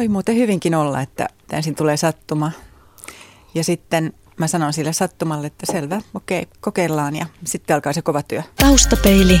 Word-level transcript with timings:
Voi 0.00 0.08
muuten 0.08 0.36
hyvinkin 0.36 0.74
olla, 0.74 1.00
että 1.00 1.28
ensin 1.52 1.74
tulee 1.74 1.96
sattuma. 1.96 2.52
Ja 3.54 3.64
sitten 3.64 4.12
mä 4.36 4.46
sanon 4.46 4.72
sille 4.72 4.92
sattumalle, 4.92 5.46
että 5.46 5.72
selvä, 5.72 6.00
okei, 6.14 6.46
kokeillaan 6.60 7.16
ja 7.16 7.26
sitten 7.44 7.74
alkaa 7.74 7.92
se 7.92 8.02
kova 8.02 8.22
työ. 8.22 8.42
Taustapeili, 8.56 9.40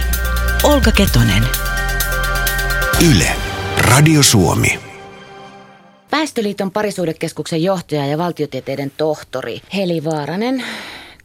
Olka 0.62 0.92
Ketonen. 0.92 1.42
Yle, 3.10 3.32
Radio 3.78 4.22
Suomi. 4.22 4.80
Väestöliiton 6.12 6.70
parisuudekeskuksen 6.70 7.62
johtaja 7.62 8.06
ja 8.06 8.18
valtiotieteiden 8.18 8.92
tohtori 8.96 9.60
Heli 9.74 10.04
Vaaranen. 10.04 10.64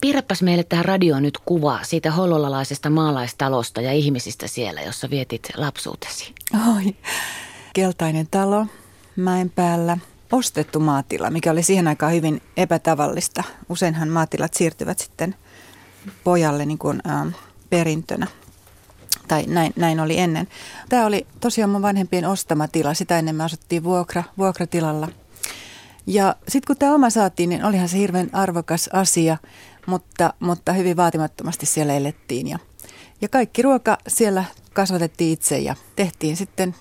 Piirräpäs 0.02 0.42
meille 0.42 0.64
tähän 0.64 0.86
radioon 0.86 1.24
nyt 1.24 1.38
kuva 1.46 1.80
siitä 1.84 2.12
hollolalaisesta 2.12 2.90
maalaistalosta 2.90 3.82
ja 3.82 3.94
ihmisistä 3.94 4.48
siellä, 4.48 4.82
jossa 4.82 5.10
vietit 5.10 5.50
lapsuutesi. 5.56 6.34
Oi, 6.76 6.96
keltainen 7.74 8.28
talo, 8.32 8.66
mäen 9.16 9.50
päällä, 9.50 9.98
ostettu 10.32 10.80
maatila, 10.80 11.30
mikä 11.30 11.52
oli 11.52 11.64
siihen 11.64 11.88
aikaan 11.88 12.14
hyvin 12.14 12.42
epätavallista. 12.58 13.44
Useinhan 13.70 14.10
maatilat 14.10 14.54
siirtyvät 14.54 15.00
sitten 15.00 15.36
pojalle 16.24 16.66
niin 16.66 16.78
kuin, 16.78 17.02
äh, 17.08 17.36
perintönä. 17.70 18.28
Tai 19.28 19.44
näin, 19.48 19.74
näin 19.76 20.00
oli 20.00 20.20
ennen. 20.20 20.48
Tämä 20.90 21.06
oli 21.06 21.28
tosiaan 21.40 21.70
mun 21.70 21.82
vanhempien 21.82 22.26
ostama 22.26 22.68
tila. 22.68 22.94
Sitä 22.94 23.20
ennen 23.20 23.36
me 23.36 23.44
asuttiin 23.44 23.84
vuokra, 23.84 24.24
vuokratilalla. 24.38 25.08
Ja 26.08 26.36
sitten 26.48 26.68
kun 26.68 26.78
tämä 26.78 26.96
oma 26.96 27.10
saatiin, 27.10 27.50
niin 27.50 27.66
olihan 27.66 27.90
se 27.90 27.98
hirveän 27.98 28.30
arvokas 28.34 28.90
asia, 28.94 29.38
mutta, 29.86 30.34
mutta 30.40 30.74
hyvin 30.74 30.98
vaatimattomasti 30.98 31.66
siellä 31.66 31.94
elettiin. 31.94 32.48
Ja, 32.48 32.60
ja 33.22 33.30
kaikki 33.30 33.62
ruoka 33.62 33.98
siellä 34.08 34.44
kasvatettiin 34.74 35.34
itse 35.34 35.58
ja 35.58 35.76
tehtiin 35.96 36.38
sitten 36.38 36.76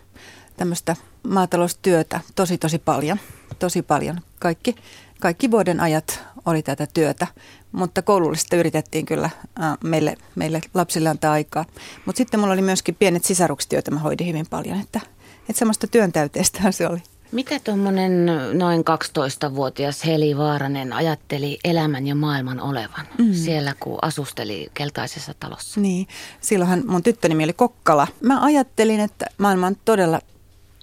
tämmöistä 0.57 0.97
maataloustyötä 1.29 2.21
tosi 2.35 2.59
tosi 2.59 2.79
paljon. 2.79 3.19
Tosi 3.59 3.83
paljon. 3.83 4.21
Kaikki, 4.39 4.75
kaikki 5.21 5.51
vuoden 5.51 5.81
ajat 5.81 6.23
oli 6.47 6.63
tätä 6.63 6.87
työtä, 6.95 7.27
mutta 7.73 8.03
koulullista 8.03 8.57
yritettiin 8.57 9.07
kyllä 9.07 9.31
äh, 9.63 9.79
meille, 9.85 10.17
meille 10.35 10.61
lapsille 10.75 11.09
antaa 11.09 11.33
aikaa. 11.33 11.65
Mutta 12.07 12.19
sitten 12.19 12.41
mulla 12.41 12.53
oli 12.53 12.63
myöskin 12.63 12.95
pienet 12.95 13.25
sisarukset, 13.25 13.73
joita 13.73 13.91
mä 13.91 14.01
hoidin 14.01 14.27
hyvin 14.27 14.47
paljon, 14.51 14.81
että, 14.81 15.01
että 15.41 15.59
semmoista 15.59 15.87
työntäyteistä 15.87 16.73
se 16.73 16.89
oli. 16.89 17.03
Mitä 17.33 17.59
tuommoinen 17.65 18.27
noin 18.53 18.81
12-vuotias 18.81 20.07
Heli 20.07 20.37
Vaaranen 20.37 20.93
ajatteli 20.93 21.59
elämän 21.65 22.07
ja 22.07 22.15
maailman 22.15 22.61
olevan 22.61 23.07
mm. 23.19 23.33
siellä, 23.33 23.75
kun 23.81 23.99
asusteli 24.03 24.69
keltaisessa 24.75 25.35
talossa? 25.41 25.81
Niin, 25.81 26.07
silloinhan 26.41 26.83
mun 26.87 27.03
tyttönimi 27.03 27.45
oli 27.45 27.53
Kokkala. 27.53 28.07
Mä 28.21 28.45
ajattelin, 28.45 29.01
että 29.01 29.27
maailma 29.39 29.67
on 29.67 29.77
todella 29.85 30.21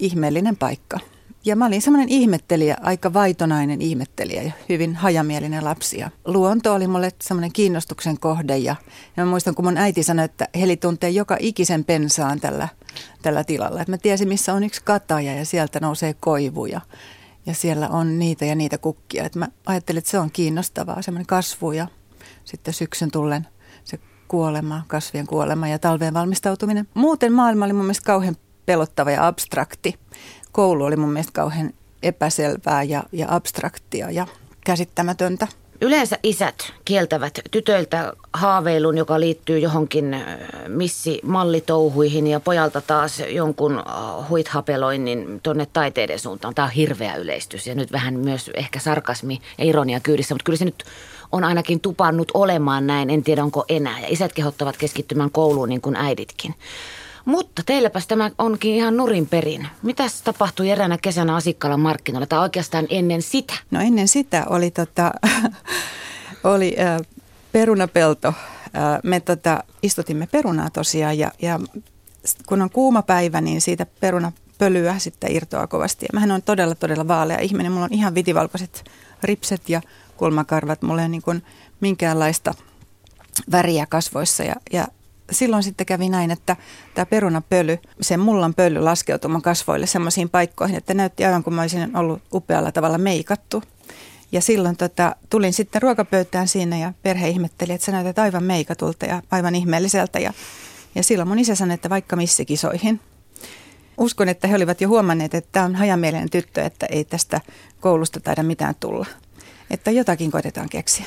ihmeellinen 0.02 0.56
paikka. 0.56 0.98
Ja 1.44 1.56
mä 1.56 1.66
olin 1.66 1.82
semmoinen 1.82 2.08
ihmettelijä, 2.08 2.76
aika 2.80 3.12
vaitonainen 3.12 3.82
ihmettelijä 3.82 4.42
ja 4.42 4.52
hyvin 4.68 4.94
hajamielinen 4.94 5.64
lapsi. 5.64 5.98
Ja 5.98 6.10
luonto 6.24 6.74
oli 6.74 6.86
mulle 6.86 7.12
semmoinen 7.22 7.52
kiinnostuksen 7.52 8.20
kohde 8.20 8.56
ja, 8.58 8.76
ja 9.16 9.24
mä 9.24 9.30
muistan, 9.30 9.54
kun 9.54 9.64
mun 9.64 9.76
äiti 9.76 10.02
sanoi, 10.02 10.24
että 10.24 10.48
Heli 10.60 10.76
tuntee 10.76 11.10
joka 11.10 11.36
ikisen 11.40 11.84
pensaan 11.84 12.40
tällä, 12.40 12.68
tällä 13.22 13.44
tilalla. 13.44 13.80
Että 13.80 13.92
mä 13.92 13.98
tiesin, 13.98 14.28
missä 14.28 14.54
on 14.54 14.64
yksi 14.64 14.80
kataja 14.84 15.34
ja 15.34 15.44
sieltä 15.44 15.80
nousee 15.80 16.14
koivuja 16.14 16.80
ja 17.46 17.54
siellä 17.54 17.88
on 17.88 18.18
niitä 18.18 18.44
ja 18.44 18.54
niitä 18.54 18.78
kukkia. 18.78 19.24
Että 19.24 19.38
mä 19.38 19.48
ajattelin, 19.66 19.98
että 19.98 20.10
se 20.10 20.18
on 20.18 20.30
kiinnostavaa, 20.30 21.02
semmoinen 21.02 21.26
kasvu 21.26 21.72
ja 21.72 21.86
sitten 22.44 22.74
syksyn 22.74 23.10
tullen 23.10 23.46
se 23.84 23.98
kuolema, 24.28 24.82
kasvien 24.88 25.26
kuolema 25.26 25.68
ja 25.68 25.78
talveen 25.78 26.14
valmistautuminen. 26.14 26.88
Muuten 26.94 27.32
maailma 27.32 27.64
oli 27.64 27.72
mun 27.72 27.84
mielestä 27.84 28.06
kauhean 28.06 28.36
pelottava 28.66 29.10
ja 29.10 29.26
abstrakti. 29.26 29.94
Koulu 30.52 30.84
oli 30.84 30.96
mun 30.96 31.12
mielestä 31.12 31.32
kauhean 31.32 31.70
epäselvää 32.02 32.82
ja, 32.82 33.02
ja 33.12 33.26
abstraktia 33.30 34.10
ja 34.10 34.26
käsittämätöntä. 34.64 35.48
Yleensä 35.80 36.18
isät 36.22 36.72
kieltävät 36.84 37.38
tytöiltä 37.50 38.12
haaveilun, 38.32 38.98
joka 38.98 39.20
liittyy 39.20 39.58
johonkin 39.58 40.16
missi 40.68 41.20
mallitouhuihin 41.22 42.26
ja 42.26 42.40
pojalta 42.40 42.80
taas 42.80 43.22
jonkun 43.28 43.82
huithapeloinnin 44.28 45.40
tuonne 45.42 45.66
taiteiden 45.72 46.18
suuntaan. 46.18 46.54
Tämä 46.54 46.66
on 46.66 46.72
hirveä 46.72 47.14
yleistys 47.14 47.66
ja 47.66 47.74
nyt 47.74 47.92
vähän 47.92 48.14
myös 48.14 48.50
ehkä 48.54 48.78
sarkasmi 48.78 49.40
ja 49.58 49.64
ironia 49.64 50.00
kyydissä, 50.00 50.34
mutta 50.34 50.44
kyllä 50.44 50.56
se 50.56 50.64
nyt 50.64 50.84
on 51.32 51.44
ainakin 51.44 51.80
tupannut 51.80 52.30
olemaan 52.34 52.86
näin. 52.86 53.10
En 53.10 53.22
tiedä 53.22 53.42
onko 53.42 53.64
enää 53.68 54.00
ja 54.00 54.06
isät 54.10 54.32
kehottavat 54.32 54.76
keskittymään 54.76 55.30
kouluun 55.30 55.68
niin 55.68 55.80
kuin 55.80 55.96
äiditkin. 55.96 56.54
Mutta 57.24 57.62
teilläpäs 57.66 58.06
tämä 58.06 58.30
onkin 58.38 58.74
ihan 58.74 58.96
nurin 58.96 59.26
perin. 59.26 59.68
Mitäs 59.82 60.22
tapahtui 60.22 60.70
eräänä 60.70 60.98
kesänä 60.98 61.36
Asikkalan 61.36 61.80
markkinoilla 61.80 62.26
tai 62.26 62.38
oikeastaan 62.38 62.86
ennen 62.90 63.22
sitä? 63.22 63.54
No 63.70 63.80
ennen 63.80 64.08
sitä 64.08 64.46
oli, 64.48 64.70
tota, 64.70 65.12
oli 66.44 66.76
äh, 66.80 67.00
perunapelto. 67.52 68.28
Äh, 68.28 68.34
me 69.02 69.20
tota, 69.20 69.64
istutimme 69.82 70.26
perunaa 70.26 70.70
tosiaan 70.70 71.18
ja, 71.18 71.32
ja 71.42 71.60
kun 72.46 72.62
on 72.62 72.70
kuuma 72.70 73.02
päivä, 73.02 73.40
niin 73.40 73.60
siitä 73.60 73.86
perunapölyä 74.00 74.98
sitten 74.98 75.32
irtoaa 75.32 75.66
kovasti. 75.66 76.06
Ja 76.06 76.10
mähän 76.12 76.30
on 76.30 76.42
todella, 76.42 76.74
todella 76.74 77.08
vaalea 77.08 77.38
ihminen. 77.38 77.72
Mulla 77.72 77.84
on 77.84 77.92
ihan 77.94 78.14
vitivalkoiset 78.14 78.84
ripset 79.22 79.68
ja 79.68 79.80
kulmakarvat. 80.16 80.82
Mulla 80.82 81.02
ei 81.02 81.08
niin 81.08 81.22
kuin 81.22 81.42
minkäänlaista 81.80 82.54
väriä 83.52 83.86
kasvoissa 83.86 84.42
ja, 84.42 84.54
ja 84.72 84.86
silloin 85.34 85.62
sitten 85.62 85.86
kävi 85.86 86.08
näin, 86.08 86.30
että 86.30 86.56
tämä 86.94 87.06
perunapöly, 87.06 87.78
se 88.00 88.16
mullan 88.16 88.54
pöly 88.54 88.80
laskeutui 88.80 89.30
mun 89.30 89.42
kasvoille 89.42 89.86
semmoisiin 89.86 90.28
paikkoihin, 90.28 90.76
että 90.76 90.94
näytti 90.94 91.24
aivan 91.24 91.44
kuin 91.44 91.54
mä 91.54 91.60
olisin 91.60 91.96
ollut 91.96 92.22
upealla 92.32 92.72
tavalla 92.72 92.98
meikattu. 92.98 93.62
Ja 94.32 94.40
silloin 94.40 94.76
tota, 94.76 95.16
tulin 95.30 95.52
sitten 95.52 95.82
ruokapöytään 95.82 96.48
siinä 96.48 96.78
ja 96.78 96.92
perhe 97.02 97.28
ihmetteli, 97.28 97.72
että 97.72 97.84
sä 97.84 97.92
näytät 97.92 98.18
aivan 98.18 98.44
meikatulta 98.44 99.06
ja 99.06 99.22
aivan 99.30 99.54
ihmeelliseltä. 99.54 100.18
Ja, 100.18 100.32
ja 100.94 101.02
silloin 101.02 101.28
mun 101.28 101.38
isä 101.38 101.54
sanoi, 101.54 101.74
että 101.74 101.90
vaikka 101.90 102.16
missä 102.16 102.44
kisoihin. 102.44 103.00
Uskon, 103.98 104.28
että 104.28 104.48
he 104.48 104.56
olivat 104.56 104.80
jo 104.80 104.88
huomanneet, 104.88 105.34
että 105.34 105.48
tämä 105.52 105.64
on 105.64 105.74
hajamielinen 105.74 106.30
tyttö, 106.30 106.62
että 106.62 106.86
ei 106.86 107.04
tästä 107.04 107.40
koulusta 107.80 108.20
taida 108.20 108.42
mitään 108.42 108.74
tulla. 108.80 109.06
Että 109.70 109.90
jotakin 109.90 110.30
koitetaan 110.30 110.68
keksiä. 110.68 111.06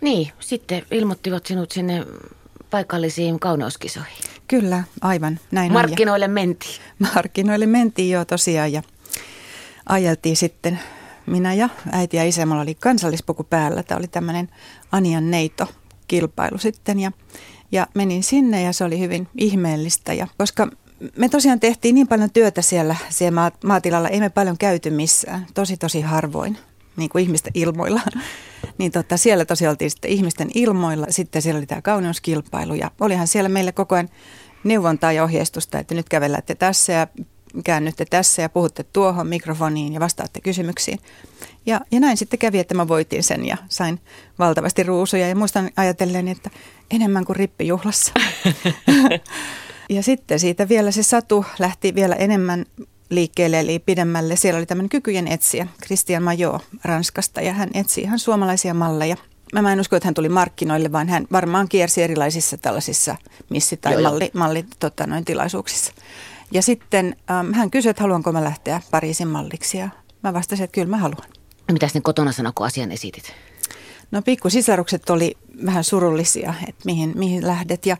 Niin, 0.00 0.32
sitten 0.40 0.82
ilmoittivat 0.90 1.46
sinut 1.46 1.72
sinne 1.72 2.06
paikallisiin 2.70 3.40
kauneuskisoihin. 3.40 4.24
Kyllä, 4.48 4.84
aivan. 5.00 5.40
Näin 5.50 5.72
Markkinoille 5.72 6.24
on. 6.24 6.30
mentiin. 6.30 6.80
Markkinoille 7.14 7.66
mentiin 7.66 8.10
jo 8.10 8.24
tosiaan 8.24 8.72
ja 8.72 8.82
ajeltiin 9.86 10.36
sitten 10.36 10.80
minä 11.26 11.54
ja 11.54 11.68
äiti 11.92 12.16
ja 12.16 12.24
isä. 12.24 12.46
Mulla 12.46 12.62
oli 12.62 12.74
kansallispuku 12.74 13.44
päällä. 13.44 13.82
Tämä 13.82 13.98
oli 13.98 14.08
tämmöinen 14.08 14.48
Anian 14.92 15.30
neito 15.30 15.68
kilpailu 16.08 16.58
sitten 16.58 17.00
ja, 17.00 17.12
ja 17.72 17.86
menin 17.94 18.22
sinne 18.22 18.62
ja 18.62 18.72
se 18.72 18.84
oli 18.84 19.00
hyvin 19.00 19.28
ihmeellistä. 19.38 20.12
Ja 20.12 20.26
koska 20.38 20.68
me 21.16 21.28
tosiaan 21.28 21.60
tehtiin 21.60 21.94
niin 21.94 22.08
paljon 22.08 22.30
työtä 22.30 22.62
siellä, 22.62 22.96
siellä 23.08 23.52
maatilalla, 23.64 24.08
ei 24.08 24.20
me 24.20 24.28
paljon 24.30 24.58
käyty 24.58 24.90
missään, 24.90 25.46
tosi 25.54 25.76
tosi 25.76 26.00
harvoin 26.00 26.58
niin 26.96 27.10
kuin 27.10 27.22
ihmisten 27.22 27.52
ilmoilla. 27.54 28.00
Niin 28.78 28.92
tota, 28.92 29.16
siellä 29.16 29.44
tosiaan 29.44 29.70
oltiin 29.70 29.90
sitten 29.90 30.10
ihmisten 30.10 30.50
ilmoilla. 30.54 31.06
Sitten 31.10 31.42
siellä 31.42 31.58
oli 31.58 31.66
tämä 31.66 31.82
kauneuskilpailu 31.82 32.74
ja 32.74 32.90
olihan 33.00 33.26
siellä 33.26 33.48
meille 33.48 33.72
koko 33.72 33.94
ajan 33.94 34.08
neuvontaa 34.64 35.12
ja 35.12 35.24
ohjeistusta, 35.24 35.78
että 35.78 35.94
nyt 35.94 36.08
kävellätte 36.08 36.54
tässä 36.54 36.92
ja 36.92 37.06
käännytte 37.64 38.04
tässä 38.04 38.42
ja 38.42 38.48
puhutte 38.48 38.84
tuohon 38.84 39.26
mikrofoniin 39.26 39.92
ja 39.92 40.00
vastaatte 40.00 40.40
kysymyksiin. 40.40 40.98
Ja, 41.66 41.80
ja 41.90 42.00
näin 42.00 42.16
sitten 42.16 42.38
kävi, 42.38 42.58
että 42.58 42.74
mä 42.74 42.88
voitin 42.88 43.22
sen 43.22 43.46
ja 43.46 43.56
sain 43.68 44.00
valtavasti 44.38 44.82
ruusuja 44.82 45.28
ja 45.28 45.36
muistan 45.36 45.70
ajatellen, 45.76 46.28
että 46.28 46.50
enemmän 46.90 47.24
kuin 47.24 47.36
rippijuhlassa. 47.36 48.12
ja 49.90 50.02
sitten 50.02 50.40
siitä 50.40 50.68
vielä 50.68 50.90
se 50.90 51.02
satu 51.02 51.44
lähti 51.58 51.94
vielä 51.94 52.14
enemmän 52.14 52.66
liikkeelle 53.10 53.60
eli 53.60 53.78
pidemmälle. 53.78 54.36
Siellä 54.36 54.58
oli 54.58 54.66
tämmöinen 54.66 54.88
kykyjen 54.88 55.28
etsiä, 55.28 55.66
Christian 55.84 56.22
Majo 56.22 56.60
Ranskasta 56.84 57.40
ja 57.40 57.52
hän 57.52 57.70
etsi 57.74 58.00
ihan 58.00 58.18
suomalaisia 58.18 58.74
malleja. 58.74 59.16
Mä 59.62 59.72
en 59.72 59.80
usko, 59.80 59.96
että 59.96 60.06
hän 60.06 60.14
tuli 60.14 60.28
markkinoille, 60.28 60.92
vaan 60.92 61.08
hän 61.08 61.26
varmaan 61.32 61.68
kiersi 61.68 62.02
erilaisissa 62.02 62.58
tällaisissa 62.58 63.16
missi- 63.50 63.76
tai 63.76 63.92
Joo, 63.92 64.02
malli, 64.02 64.30
malli 64.34 64.64
tota, 64.80 65.06
noin 65.06 65.24
tilaisuuksissa. 65.24 65.92
Ja 66.52 66.62
sitten 66.62 67.16
ähm, 67.30 67.52
hän 67.52 67.70
kysyi, 67.70 67.90
että 67.90 68.02
haluanko 68.02 68.32
mä 68.32 68.44
lähteä 68.44 68.80
Pariisin 68.90 69.28
malliksi 69.28 69.78
ja 69.78 69.88
mä 70.22 70.32
vastasin, 70.32 70.64
että 70.64 70.74
kyllä 70.74 70.88
mä 70.88 70.96
haluan. 70.96 71.28
Mitä 71.72 71.86
sitten 71.86 72.02
kotona 72.02 72.32
sanoi, 72.32 72.52
kun 72.54 72.66
asian 72.66 72.92
esitit? 72.92 73.32
No 74.10 74.22
pikkusisarukset 74.22 75.10
oli 75.10 75.36
vähän 75.66 75.84
surullisia, 75.84 76.54
että 76.68 76.82
mihin, 76.84 77.12
mihin 77.16 77.46
lähdet 77.46 77.86
ja 77.86 77.96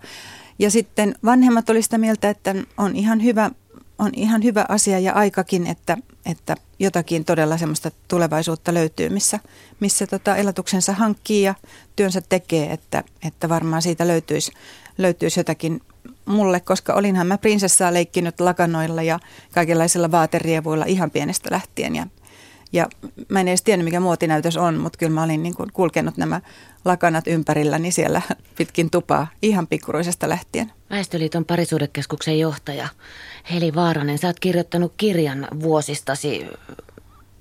ja 0.61 0.71
sitten 0.71 1.15
vanhemmat 1.25 1.71
oli 1.71 1.83
sitä 1.83 1.99
mieltä, 1.99 2.31
että 2.31 2.55
on 2.79 2.97
ihan 2.97 3.25
hyvä 3.25 3.51
on 4.01 4.11
ihan 4.17 4.43
hyvä 4.43 4.65
asia 4.69 4.99
ja 4.99 5.13
aikakin, 5.13 5.67
että, 5.67 5.97
että 6.27 6.57
jotakin 6.79 7.25
todella 7.25 7.59
semmoista 7.59 7.91
tulevaisuutta 8.09 8.75
löytyy, 8.75 9.09
missä, 9.09 9.41
missä 9.81 10.07
tota 10.07 10.37
elatuksensa 10.37 10.93
hankkii 10.93 11.43
ja 11.43 11.55
työnsä 11.97 12.23
tekee, 12.29 12.73
että, 12.73 13.05
että 13.27 13.49
varmaan 13.49 13.83
siitä 13.83 14.07
löytyisi, 14.07 14.53
löytyisi 14.99 15.41
jotakin 15.41 15.81
mulle, 16.27 16.61
koska 16.61 16.95
olinhan 16.95 17.27
mä 17.27 17.39
prinsessaa 17.39 17.95
leikkinyt 17.95 18.41
lakanoilla 18.41 19.03
ja 19.03 19.19
kaikenlaisilla 19.53 20.11
vaaterievuilla 20.11 20.85
ihan 20.85 21.11
pienestä 21.11 21.49
lähtien. 21.53 21.97
Ja, 21.97 22.07
ja 22.73 22.89
mä 23.29 23.41
en 23.41 23.49
edes 23.49 23.63
tiennyt, 23.63 23.85
mikä 23.85 24.01
muotinäytös 24.01 24.57
on, 24.57 24.77
mutta 24.77 24.99
kyllä 24.99 25.13
mä 25.13 25.23
olin 25.23 25.43
niin 25.43 25.55
kuin 25.55 25.73
kulkenut 25.73 26.17
nämä 26.17 26.41
lakanat 26.85 27.27
ympärilläni 27.27 27.93
siellä 27.93 28.23
pitkin 28.59 28.91
tupaa 28.91 29.27
ihan 29.43 29.67
pikkuruisesta 29.67 30.29
lähtien. 30.29 30.73
Väestöliiton 30.91 31.45
parisuudekeskuksen 31.45 32.39
johtaja 32.39 32.89
Heli 33.53 33.75
Vaaranen, 33.75 34.19
sä 34.19 34.27
oot 34.27 34.41
kirjoittanut 34.41 34.93
kirjan 34.97 35.49
vuosistasi 35.63 36.47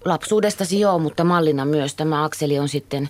lapsuudestasi 0.05 0.79
joo, 0.79 0.99
mutta 0.99 1.23
mallina 1.23 1.65
myös 1.65 1.95
tämä 1.95 2.23
akseli 2.23 2.59
on 2.59 2.69
sitten 2.69 3.09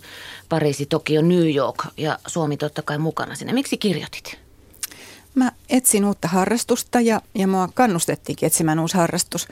Pariisi, 0.49 0.85
Tokio, 0.85 1.21
New 1.21 1.55
York 1.55 1.85
ja 1.97 2.19
Suomi 2.27 2.57
totta 2.57 2.81
kai 2.81 2.97
mukana 2.97 3.35
sinne. 3.35 3.53
Miksi 3.53 3.77
kirjoitit? 3.77 4.38
Etsin 5.69 6.05
uutta 6.05 6.27
harrastusta 6.27 7.01
ja, 7.01 7.21
ja 7.35 7.47
mua 7.47 7.69
kannustettiinkin 7.73 8.47
etsimään 8.47 8.79
uusi 8.79 8.97
harrastus. 8.97 9.47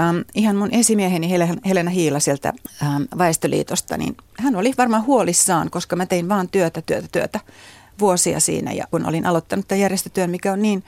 Ähm, 0.00 0.16
ihan 0.34 0.56
mun 0.56 0.74
esimieheni 0.74 1.30
Helena 1.66 1.90
Hiila 1.90 2.20
sieltä 2.20 2.52
ähm, 2.82 3.02
Väestöliitosta, 3.18 3.96
niin 3.96 4.16
hän 4.38 4.56
oli 4.56 4.74
varmaan 4.78 5.06
huolissaan, 5.06 5.70
koska 5.70 5.96
mä 5.96 6.06
tein 6.06 6.28
vaan 6.28 6.48
työtä, 6.48 6.82
työtä, 6.82 7.08
työtä 7.12 7.40
vuosia 8.00 8.40
siinä. 8.40 8.72
Ja 8.72 8.84
kun 8.90 9.06
olin 9.06 9.26
aloittanut 9.26 9.68
tämän 9.68 9.80
järjestötyön, 9.80 10.30
mikä 10.30 10.52
on, 10.52 10.62
niin, 10.62 10.84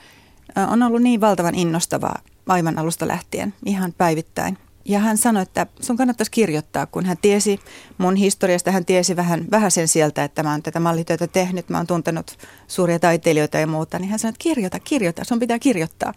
äh, 0.58 0.72
on 0.72 0.82
ollut 0.82 1.02
niin 1.02 1.20
valtavan 1.20 1.54
innostavaa 1.54 2.18
aivan 2.46 2.78
alusta 2.78 3.08
lähtien, 3.08 3.54
ihan 3.64 3.94
päivittäin– 3.98 4.58
ja 4.84 4.98
hän 4.98 5.16
sanoi, 5.16 5.42
että 5.42 5.66
sun 5.80 5.96
kannattaisi 5.96 6.30
kirjoittaa, 6.30 6.86
kun 6.86 7.06
hän 7.06 7.16
tiesi 7.22 7.60
mun 7.98 8.16
historiasta, 8.16 8.70
hän 8.70 8.84
tiesi 8.84 9.16
vähän, 9.16 9.44
vähän 9.50 9.70
sen 9.70 9.88
sieltä, 9.88 10.24
että 10.24 10.42
mä 10.42 10.50
oon 10.50 10.62
tätä 10.62 10.80
mallityötä 10.80 11.26
tehnyt, 11.26 11.68
mä 11.68 11.76
oon 11.76 11.86
tuntenut 11.86 12.38
suuria 12.68 12.98
taiteilijoita 12.98 13.58
ja 13.58 13.66
muuta, 13.66 13.98
niin 13.98 14.10
hän 14.10 14.18
sanoi, 14.18 14.30
että 14.30 14.42
kirjoita, 14.42 14.80
kirjoita, 14.80 15.24
sun 15.24 15.38
pitää 15.38 15.58
kirjoittaa. 15.58 16.14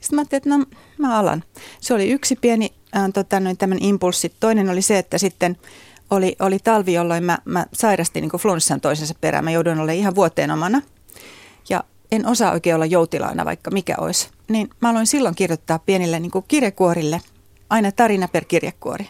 Sitten 0.00 0.16
mä 0.16 0.20
ajattelin, 0.20 0.38
että 0.38 0.74
no 0.74 0.78
mä 0.98 1.18
alan. 1.18 1.44
Se 1.80 1.94
oli 1.94 2.10
yksi 2.10 2.36
pieni 2.36 2.72
äh, 2.96 3.10
tota, 3.14 3.40
noin 3.40 3.56
tämän 3.56 3.78
impulssi. 3.80 4.32
Toinen 4.40 4.70
oli 4.70 4.82
se, 4.82 4.98
että 4.98 5.18
sitten 5.18 5.56
oli, 6.10 6.36
oli 6.40 6.58
talvi, 6.58 6.92
jolloin 6.92 7.24
mä, 7.24 7.38
mä 7.44 7.66
sairastin 7.72 8.22
niin 8.22 8.40
flunssan 8.40 8.80
toisensa 8.80 9.14
perään. 9.20 9.44
Mä 9.44 9.50
jouduin 9.50 9.78
olemaan 9.78 9.98
ihan 9.98 10.14
vuoteen 10.14 10.50
omana. 10.50 10.82
Ja 11.68 11.84
en 12.12 12.26
osaa 12.26 12.52
oikein 12.52 12.74
olla 12.74 12.86
joutilaana, 12.86 13.44
vaikka 13.44 13.70
mikä 13.70 13.94
olisi. 13.98 14.28
Niin 14.48 14.70
mä 14.80 14.90
aloin 14.90 15.06
silloin 15.06 15.34
kirjoittaa 15.34 15.78
pienille 15.78 16.20
niin 16.20 16.32
kirjekuorille– 16.48 17.20
aina 17.70 17.92
tarina 17.92 18.28
per 18.28 18.44
kirjekuori. 18.44 19.08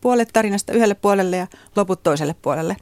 Puolet 0.00 0.28
tarinasta 0.32 0.72
yhdelle 0.72 0.94
puolelle 0.94 1.36
ja 1.36 1.46
loput 1.76 2.02
toiselle 2.02 2.34
puolelle. 2.42 2.76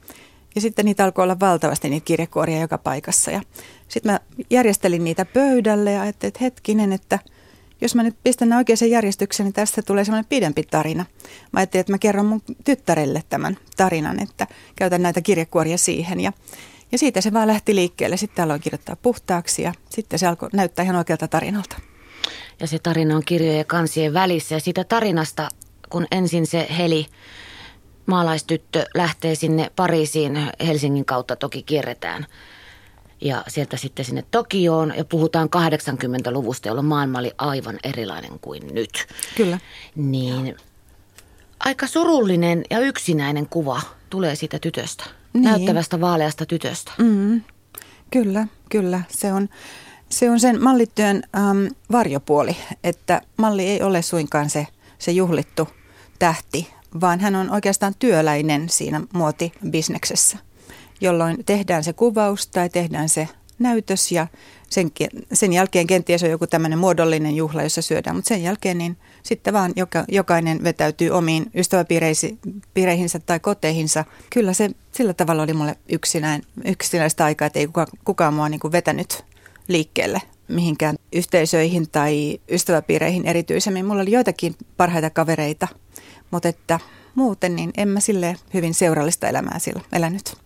Ja 0.55 0.61
sitten 0.61 0.85
niitä 0.85 1.05
alkoi 1.05 1.23
olla 1.23 1.41
valtavasti 1.41 1.91
niitä 1.91 2.05
kirjekuoria 2.05 2.61
joka 2.61 2.79
paikassa. 2.79 3.31
Ja 3.31 3.41
sitten 3.88 4.12
mä 4.12 4.20
järjestelin 4.50 5.05
niitä 5.05 5.25
pöydälle 5.25 5.93
ja 5.93 6.03
ajattelin, 6.03 6.29
että 6.29 6.44
hetkinen, 6.44 6.93
että 6.93 7.19
jos 7.81 7.94
mä 7.94 8.03
nyt 8.03 8.17
pistän 8.25 8.49
ne 8.49 8.56
oikeaan 8.56 8.91
järjestykseen, 8.91 9.44
niin 9.44 9.53
tästä 9.53 9.82
tulee 9.82 10.05
semmoinen 10.05 10.29
pidempi 10.29 10.62
tarina. 10.62 11.05
Mä 11.53 11.61
ajattelin, 11.61 11.81
että 11.81 11.93
mä 11.93 11.99
kerron 11.99 12.26
mun 12.26 12.43
tyttärelle 12.65 13.23
tämän 13.29 13.56
tarinan, 13.76 14.23
että 14.23 14.47
käytän 14.76 15.03
näitä 15.03 15.20
kirjekuoria 15.20 15.79
siihen. 15.79 16.20
Ja, 16.20 16.32
ja 16.93 16.99
siitä 16.99 17.20
se 17.20 17.32
vaan 17.32 17.49
lähti 17.49 17.75
liikkeelle. 17.75 18.17
Sitten 18.17 18.44
aloin 18.44 18.61
kirjoittaa 18.61 18.97
puhtaaksi 18.97 19.62
ja 19.62 19.75
sitten 19.91 20.19
se 20.19 20.26
alkoi 20.26 20.49
näyttää 20.53 20.82
ihan 20.82 20.97
oikealta 20.97 21.29
tarinalta 21.29 21.76
ja 22.60 22.66
se 22.66 22.78
tarina 22.78 23.16
on 23.16 23.22
kirjojen 23.25 23.58
ja 23.58 23.64
kansien 23.64 24.14
välissä. 24.14 24.54
Ja 24.54 24.60
siitä 24.60 24.84
tarinasta, 24.84 25.49
kun 25.90 26.06
ensin 26.10 26.46
se 26.46 26.66
Heli, 26.78 27.06
maalaistyttö, 28.06 28.84
lähtee 28.94 29.34
sinne 29.34 29.70
Pariisiin, 29.76 30.50
Helsingin 30.66 31.04
kautta 31.04 31.37
toki 31.37 31.62
kierretään. 31.62 32.26
Ja 33.20 33.44
sieltä 33.49 33.76
sitten 33.76 34.04
sinne 34.04 34.25
Tokioon 34.31 34.93
ja 34.96 35.04
puhutaan 35.04 35.49
80-luvusta, 35.56 36.69
jolloin 36.69 36.87
maailma 36.87 37.19
oli 37.19 37.32
aivan 37.38 37.78
erilainen 37.84 38.38
kuin 38.38 38.75
nyt. 38.75 39.06
Kyllä. 39.37 39.58
Niin 39.94 40.56
aika 41.64 41.87
surullinen 41.87 42.64
ja 42.70 42.78
yksinäinen 42.78 43.48
kuva 43.48 43.81
tulee 44.10 44.37
siitä 44.37 44.58
tytöstä. 44.58 45.05
Niin. 45.32 45.44
Näyttävästä 45.44 46.00
vaaleasta 46.00 46.46
tytöstä. 46.46 46.93
Mm, 46.98 47.43
kyllä, 48.10 48.46
kyllä. 48.69 49.02
Se 49.08 49.32
on, 49.32 49.48
se 50.12 50.31
on 50.31 50.41
sen 50.41 50.62
mallityön 50.62 51.23
ähm, 51.37 51.67
varjopuoli, 51.93 52.56
että 52.85 53.20
malli 53.37 53.67
ei 53.67 53.82
ole 53.82 54.03
suinkaan 54.03 54.50
se, 54.50 54.67
se 54.99 55.12
juhlittu 55.12 55.69
tähti, 56.19 56.69
vaan 57.00 57.20
hän 57.20 57.35
on 57.35 57.50
oikeastaan 57.50 57.94
työläinen 57.99 58.69
siinä 58.69 59.00
muotibisneksessä, 59.12 60.38
jolloin 61.00 61.44
tehdään 61.47 61.85
se 61.85 61.93
kuvaus 61.93 62.47
tai 62.47 62.69
tehdään 62.69 63.09
se 63.09 63.29
näytös 63.59 64.12
ja 64.12 64.26
sen, 64.70 64.91
sen 65.32 65.53
jälkeen 65.53 65.87
kenties 65.87 66.23
on 66.23 66.31
joku 66.31 66.47
tämmöinen 66.47 66.79
muodollinen 66.79 67.37
juhla, 67.37 67.62
jossa 67.62 67.82
syödään, 67.82 68.17
mutta 68.17 68.29
sen 68.29 68.43
jälkeen 68.43 68.79
niin 68.79 68.97
sitten 69.23 69.53
vaan 69.53 69.73
joka, 69.76 70.05
jokainen 70.08 70.65
vetäytyy 70.65 71.11
omiin 71.11 71.50
ystäväpiireihinsä 71.55 73.19
tai 73.26 73.41
koteihinsa. 73.41 74.05
Kyllä 74.31 74.53
se 74.53 74.70
sillä 74.93 75.15
tavalla 75.15 75.43
oli 75.43 75.53
mulle 75.53 75.76
yksinäin, 75.88 76.43
yksinäistä 76.65 77.25
aikaa, 77.25 77.47
että 77.47 77.58
ei 77.58 77.67
kukaan, 77.67 77.87
kukaan 78.05 78.35
mua 78.35 78.49
niin 78.49 78.61
kuin 78.61 78.73
vetänyt 78.73 79.25
liikkeelle 79.69 80.23
mihinkään 80.49 80.97
yhteisöihin 81.12 81.91
tai 81.91 82.41
ystäväpiireihin 82.50 83.26
erityisemmin. 83.26 83.87
Mulla 83.87 84.03
oli 84.03 84.12
joitakin 84.12 84.56
parhaita 84.76 85.11
kavereita, 85.11 85.69
mutta 86.31 86.49
että 86.49 86.81
muuten 87.14 87.56
niin 87.56 87.70
en 87.76 87.88
mä 87.88 88.00
sille 88.00 88.37
hyvin 88.55 88.75
seurallista 88.75 89.29
elämää 89.29 89.59
sillä 89.59 89.82
elänyt. 89.93 90.37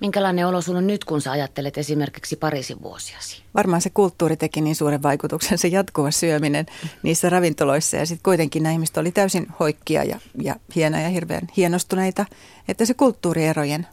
Minkälainen 0.00 0.46
olo 0.46 0.60
sun 0.60 0.76
on 0.76 0.86
nyt, 0.86 1.04
kun 1.04 1.20
sä 1.20 1.30
ajattelet 1.30 1.78
esimerkiksi 1.78 2.36
Pariisin 2.36 2.82
vuosiasi? 2.82 3.42
Varmaan 3.54 3.82
se 3.82 3.90
kulttuuri 3.90 4.36
teki 4.36 4.60
niin 4.60 4.76
suuren 4.76 5.02
vaikutuksen, 5.02 5.58
se 5.58 5.68
jatkuva 5.68 6.10
syöminen 6.10 6.66
niissä 7.02 7.30
ravintoloissa. 7.30 7.96
Ja 7.96 8.06
sitten 8.06 8.22
kuitenkin 8.22 8.62
nämä 8.62 8.72
ihmiset 8.72 8.96
oli 8.96 9.12
täysin 9.12 9.46
hoikkia 9.60 10.04
ja, 10.04 10.18
ja 10.42 10.56
hienoja 10.74 11.02
ja 11.02 11.08
hirveän 11.08 11.48
hienostuneita, 11.56 12.26
että 12.68 12.84
se 12.84 12.94
kulttuurierojen 12.94 13.86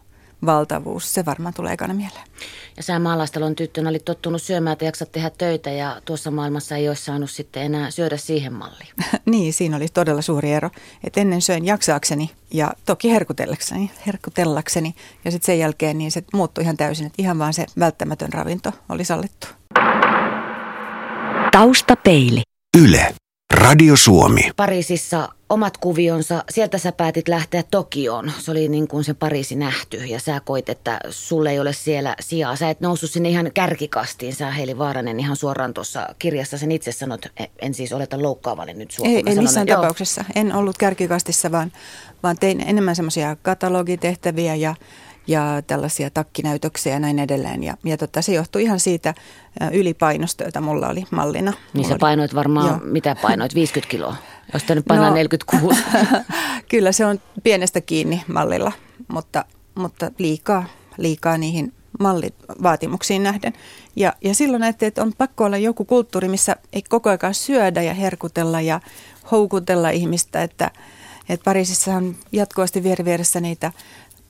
valtavuus, 0.46 1.14
se 1.14 1.26
varmaan 1.26 1.54
tulee 1.54 1.74
ekana 1.74 1.94
mieleen. 1.94 2.28
Ja 2.78 2.84
sä 2.84 3.00
maalaistalon 3.00 3.56
tyttönä 3.56 3.90
olit 3.90 4.06
tottunut 4.06 4.42
syömään, 4.42 4.74
että 4.74 4.86
jaksat 4.86 5.12
tehdä 5.12 5.30
töitä 5.30 5.72
ja 5.72 6.02
tuossa 6.06 6.32
maailmassa 6.32 6.76
ei 6.76 6.88
olisi 6.88 7.04
saanut 7.04 7.32
sitten 7.32 7.64
enää 7.64 7.92
syödä 7.92 8.18
siihen 8.18 8.54
malliin. 8.54 8.90
niin, 9.26 9.54
siinä 9.54 9.78
oli 9.78 9.88
todella 9.88 10.22
suuri 10.22 10.52
ero. 10.52 10.70
että 11.04 11.22
ennen 11.22 11.42
söin 11.42 11.66
jaksaakseni 11.66 12.32
ja 12.54 12.74
toki 12.86 13.12
herkutellakseni, 13.12 13.92
herkutellakseni 14.08 14.96
ja 15.26 15.32
sitten 15.32 15.46
sen 15.46 15.60
jälkeen 15.60 15.98
niin 15.98 16.12
se 16.12 16.24
muuttui 16.34 16.64
ihan 16.64 16.78
täysin, 16.78 17.06
että 17.06 17.22
ihan 17.22 17.40
vaan 17.40 17.54
se 17.54 17.66
välttämätön 17.80 18.34
ravinto 18.34 18.72
oli 18.90 19.06
sallittu. 19.06 19.48
Taustapeili. 21.52 22.42
Yle. 22.78 23.16
Radio 23.52 23.96
Suomi. 23.96 24.52
Pariisissa 24.56 25.30
omat 25.50 25.78
kuvionsa, 25.78 26.44
sieltä 26.50 26.78
sä 26.78 26.92
päätit 26.92 27.28
lähteä 27.28 27.64
Tokioon. 27.72 28.32
Se 28.40 28.52
oli 28.52 28.68
niin 28.68 28.88
kuin 28.88 29.04
se 29.04 29.14
Pariisi 29.14 29.56
nähty 29.56 29.98
ja 29.98 30.20
sä 30.20 30.42
koit, 30.46 30.70
että 30.70 31.00
sulle 31.10 31.52
ei 31.52 31.60
ole 31.60 31.74
siellä 31.74 32.16
sijaa. 32.20 32.56
Sä 32.56 32.70
et 32.70 32.82
noussut 32.82 33.12
sinne 33.12 33.30
ihan 33.30 33.52
kärkikastiin. 33.54 34.36
Sä 34.36 34.52
Heili 34.52 34.78
Vaaranen 34.78 35.20
ihan 35.20 35.36
suoraan 35.36 35.74
tuossa 35.74 36.08
kirjassa 36.20 36.58
sen 36.58 36.72
itse 36.72 36.92
sanot, 36.92 37.26
e, 37.26 37.46
en 37.62 37.74
siis 37.74 37.94
oleta 37.94 38.22
loukkaavalle 38.22 38.74
nyt 38.74 38.92
sua. 38.92 39.08
Ei, 39.08 39.24
en 39.26 39.44
missään 39.44 39.68
tapauksessa. 39.68 40.26
En 40.36 40.56
ollut 40.56 40.78
kärkikastissa, 40.78 41.52
vaan, 41.52 41.72
vaan 42.24 42.38
tein 42.38 42.62
enemmän 42.68 42.96
semmoisia 42.96 43.36
katalogitehtäviä 43.42 44.56
ja 44.56 44.76
ja 45.28 45.62
tällaisia 45.68 46.10
takkinäytöksiä 46.10 46.94
ja 46.94 47.00
näin 47.00 47.20
edelleen. 47.20 47.64
Ja, 47.64 47.78
ja 47.84 47.98
tota, 47.98 48.22
se 48.22 48.34
johtui 48.34 48.64
ihan 48.64 48.80
siitä 48.80 49.14
ylipainosta, 49.72 50.44
jota 50.44 50.62
mulla 50.62 50.88
oli 50.88 51.04
mallina. 51.12 51.54
Niin 51.74 51.88
sä 51.88 51.98
painoit 52.00 52.36
varmaan, 52.36 52.68
Joo. 52.68 52.80
mitä 52.84 53.16
painoit, 53.22 53.56
50 53.56 53.92
kiloa? 53.92 54.16
Jos 54.54 54.68
nyt 54.70 54.86
painaa 54.88 55.10
no, 55.10 55.16
46. 55.16 55.84
kyllä 56.72 56.92
se 56.92 57.06
on 57.06 57.20
pienestä 57.44 57.82
kiinni 57.82 58.24
mallilla, 58.28 58.72
mutta, 59.08 59.46
mutta 59.76 60.12
liikaa, 60.18 60.66
liikaa 60.98 61.38
niihin 61.38 61.74
mallivaatimuksiin 62.00 63.24
nähden. 63.24 63.54
Ja, 63.96 64.14
ja 64.24 64.36
silloin 64.36 64.60
näette, 64.60 64.88
että 64.88 65.02
on 65.02 65.14
pakko 65.18 65.46
olla 65.46 65.58
joku 65.58 65.86
kulttuuri, 65.86 66.28
missä 66.28 66.56
ei 66.74 66.82
koko 66.82 67.10
ajan 67.10 67.34
syödä 67.34 67.82
ja 67.82 67.94
herkutella 67.94 68.62
ja 68.62 68.80
houkutella 69.32 69.90
ihmistä, 69.90 70.44
että, 70.44 70.72
että 71.30 71.44
Pariisissa 71.44 71.94
on 71.94 72.16
jatkuvasti 72.32 72.84
vieressä 72.84 73.40
niitä 73.40 73.72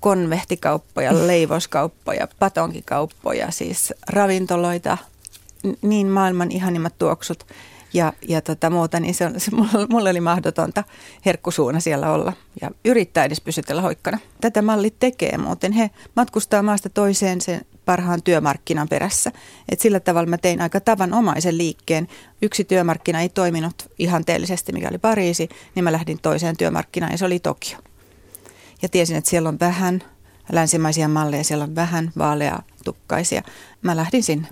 konvehtikauppoja, 0.01 1.27
leivouskauppoja, 1.27 2.27
patonkikauppoja, 2.39 3.51
siis 3.51 3.93
ravintoloita, 4.07 4.97
niin 5.81 6.07
maailman 6.07 6.51
ihanimmat 6.51 6.97
tuoksut 6.97 7.45
ja, 7.93 8.13
ja 8.27 8.41
tota 8.41 8.69
muuta, 8.69 8.99
niin 8.99 9.13
se, 9.13 9.31
se 9.37 9.51
mulle, 9.51 9.87
mulle 9.89 10.09
oli 10.09 10.21
mahdotonta 10.21 10.83
herkkusuuna 11.25 11.79
siellä 11.79 12.11
olla 12.11 12.33
ja 12.61 12.71
yrittää 12.85 13.25
edes 13.25 13.41
pysytellä 13.41 13.81
hoikkana. 13.81 14.17
Tätä 14.41 14.61
malli 14.61 14.93
tekee 14.99 15.37
muuten. 15.37 15.71
He 15.71 15.89
matkustaa 16.15 16.63
maasta 16.63 16.89
toiseen 16.89 17.41
sen 17.41 17.61
parhaan 17.85 18.23
työmarkkinan 18.23 18.89
perässä. 18.89 19.31
Et 19.69 19.79
sillä 19.79 19.99
tavalla 19.99 20.29
mä 20.29 20.37
tein 20.37 20.61
aika 20.61 20.79
tavanomaisen 20.79 21.57
liikkeen. 21.57 22.07
Yksi 22.41 22.63
työmarkkina 22.63 23.21
ei 23.21 23.29
toiminut 23.29 23.91
ihanteellisesti, 23.99 24.71
mikä 24.71 24.89
oli 24.89 24.97
Pariisi, 24.97 25.49
niin 25.75 25.83
mä 25.83 25.91
lähdin 25.91 26.19
toiseen 26.21 26.57
työmarkkinaan 26.57 27.11
ja 27.11 27.17
se 27.17 27.25
oli 27.25 27.39
Tokio 27.39 27.77
ja 28.81 28.89
tiesin, 28.89 29.17
että 29.17 29.29
siellä 29.29 29.49
on 29.49 29.59
vähän 29.59 30.03
länsimaisia 30.51 31.07
malleja, 31.07 31.43
siellä 31.43 31.63
on 31.63 31.75
vähän 31.75 32.11
vaaleatukkaisia. 32.17 33.41
Mä 33.81 33.95
lähdin 33.95 34.23
sinne. 34.23 34.47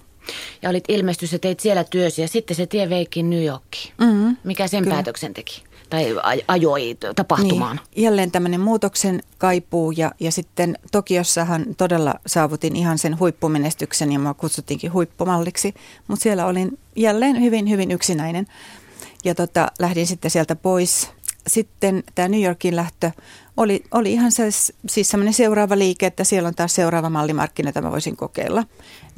Ja 0.61 0.69
olit 0.69 0.83
ilmestys 0.87 1.33
ja 1.33 1.39
teit 1.39 1.59
siellä 1.59 1.83
työsi 1.83 2.21
ja 2.21 2.27
sitten 2.27 2.57
se 2.57 2.65
tie 2.65 2.89
veikin 2.89 3.29
New 3.29 3.43
Yorkiin. 3.43 3.93
Mm-hmm. 3.97 4.37
Mikä 4.43 4.67
sen 4.67 4.83
Kyllä. 4.83 4.95
päätöksen 4.95 5.33
teki? 5.33 5.63
Tai 5.89 6.15
ajoi 6.47 6.97
tapahtumaan? 7.15 7.79
Niin, 7.95 8.03
jälleen 8.03 8.31
tämmöinen 8.31 8.59
muutoksen 8.59 9.23
kaipuu 9.37 9.91
ja, 9.91 10.11
ja 10.19 10.31
sitten 10.31 10.77
Tokiossahan 10.91 11.65
todella 11.77 12.13
saavutin 12.27 12.75
ihan 12.75 12.97
sen 12.97 13.19
huippumenestyksen 13.19 14.11
ja 14.11 14.19
mua 14.19 14.33
kutsuttiinkin 14.33 14.93
huippumalliksi. 14.93 15.73
Mutta 16.07 16.23
siellä 16.23 16.45
olin 16.45 16.79
jälleen 16.95 17.41
hyvin, 17.41 17.69
hyvin 17.69 17.91
yksinäinen 17.91 18.47
ja 19.23 19.35
tota, 19.35 19.67
lähdin 19.79 20.07
sitten 20.07 20.31
sieltä 20.31 20.55
pois. 20.55 21.09
Sitten 21.47 22.03
tämä 22.15 22.27
New 22.27 22.43
Yorkin 22.43 22.75
lähtö 22.75 23.11
oli, 23.59 23.83
oli 23.91 24.13
ihan 24.13 24.31
se, 24.31 24.43
siis 24.89 25.09
semmoinen 25.09 25.33
seuraava 25.33 25.77
liike, 25.77 26.05
että 26.05 26.23
siellä 26.23 26.47
on 26.47 26.55
taas 26.55 26.75
seuraava 26.75 27.09
mallimarkkina, 27.09 27.69
jota 27.69 27.81
mä 27.81 27.91
voisin 27.91 28.17
kokeilla. 28.17 28.63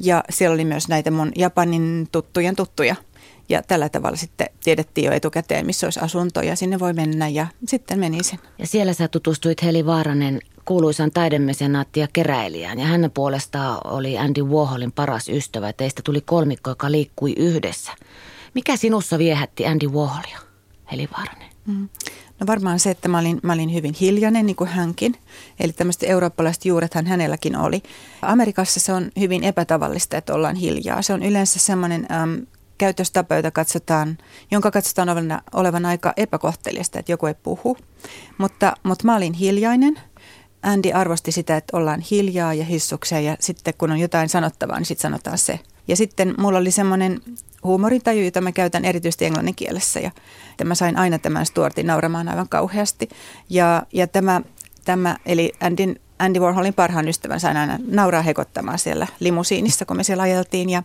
Ja 0.00 0.24
siellä 0.30 0.54
oli 0.54 0.64
myös 0.64 0.88
näitä 0.88 1.10
mun 1.10 1.32
Japanin 1.36 2.08
tuttujen 2.12 2.56
tuttuja. 2.56 2.96
Ja 3.48 3.62
tällä 3.62 3.88
tavalla 3.88 4.16
sitten 4.16 4.46
tiedettiin 4.64 5.04
jo 5.04 5.12
etukäteen, 5.12 5.66
missä 5.66 5.86
olisi 5.86 6.00
asunto 6.00 6.42
ja 6.42 6.56
sinne 6.56 6.78
voi 6.78 6.92
mennä 6.92 7.28
ja 7.28 7.46
sitten 7.66 7.98
menisin. 7.98 8.38
Ja 8.58 8.66
siellä 8.66 8.92
sä 8.92 9.08
tutustuit 9.08 9.62
Heli 9.62 9.86
Vaaranen 9.86 10.40
kuuluisan 10.64 11.10
taidemesenaatti 11.10 12.00
ja 12.00 12.08
keräilijään 12.12 12.78
ja 12.78 12.86
hän 12.86 13.10
puolestaan 13.14 13.80
oli 13.84 14.18
Andy 14.18 14.42
Warholin 14.42 14.92
paras 14.92 15.28
ystävä. 15.28 15.72
Teistä 15.72 16.02
tuli 16.04 16.20
kolmikko, 16.20 16.70
joka 16.70 16.90
liikkui 16.90 17.32
yhdessä. 17.36 17.92
Mikä 18.54 18.76
sinussa 18.76 19.18
viehätti 19.18 19.66
Andy 19.66 19.86
Warholia, 19.86 20.38
Heli 20.92 21.08
Vaaranen? 21.16 21.52
Mm. 21.66 21.88
No 22.42 22.46
varmaan 22.46 22.80
se, 22.80 22.90
että 22.90 23.08
mä 23.08 23.18
olin, 23.18 23.40
mä 23.42 23.52
olin 23.52 23.74
hyvin 23.74 23.94
hiljainen, 24.00 24.46
niin 24.46 24.56
kuin 24.56 24.70
hänkin. 24.70 25.14
Eli 25.60 25.72
tämmöiset 25.72 26.02
eurooppalaiset 26.02 26.64
juurethan 26.64 27.06
hänelläkin 27.06 27.56
oli. 27.56 27.82
Amerikassa 28.22 28.80
se 28.80 28.92
on 28.92 29.10
hyvin 29.20 29.44
epätavallista, 29.44 30.16
että 30.16 30.34
ollaan 30.34 30.56
hiljaa. 30.56 31.02
Se 31.02 31.12
on 31.12 31.22
yleensä 31.22 31.58
semmoinen 31.58 32.06
äm, 32.12 32.46
käytöstapa, 32.78 33.34
jota 33.34 33.50
katsotaan, 33.50 34.18
jonka 34.50 34.70
katsotaan 34.70 35.08
olevan, 35.08 35.40
olevan 35.52 35.86
aika 35.86 36.12
epäkohteliasta, 36.16 36.98
että 36.98 37.12
joku 37.12 37.26
ei 37.26 37.34
puhu. 37.34 37.76
Mutta, 38.38 38.76
mutta 38.82 39.04
mä 39.04 39.16
olin 39.16 39.32
hiljainen. 39.32 40.00
Andy 40.62 40.92
arvosti 40.92 41.32
sitä, 41.32 41.56
että 41.56 41.76
ollaan 41.76 42.00
hiljaa 42.00 42.54
ja 42.54 42.64
hissuksia 42.64 43.20
ja 43.20 43.36
sitten 43.40 43.74
kun 43.78 43.90
on 43.90 43.98
jotain 43.98 44.28
sanottavaa, 44.28 44.78
niin 44.78 44.86
sitten 44.86 45.02
sanotaan 45.02 45.38
se. 45.38 45.60
Ja 45.88 45.96
sitten 45.96 46.34
mulla 46.38 46.58
oli 46.58 46.70
semmoinen 46.70 47.20
huumorintaju, 47.62 48.24
jota 48.24 48.40
mä 48.40 48.52
käytän 48.52 48.84
erityisesti 48.84 49.24
englannin 49.24 49.54
kielessä. 49.54 50.00
Ja 50.00 50.10
mä 50.64 50.74
sain 50.74 50.96
aina 50.96 51.18
tämän 51.18 51.46
Stuartin 51.46 51.86
nauramaan 51.86 52.28
aivan 52.28 52.48
kauheasti. 52.48 53.08
Ja, 53.48 53.82
ja 53.92 54.06
tämä, 54.06 54.40
tämä, 54.84 55.16
eli 55.26 55.52
Andyn, 55.60 55.96
Andy 56.18 56.40
Warholin 56.40 56.74
parhaan 56.74 57.08
ystävän 57.08 57.40
sain 57.40 57.56
aina 57.56 57.78
nauraa 57.86 58.22
hekottamaan 58.22 58.78
siellä 58.78 59.06
limusiinissa, 59.20 59.84
kun 59.84 59.96
me 59.96 60.04
siellä 60.04 60.22
ajeltiin. 60.22 60.70
Ja 60.70 60.82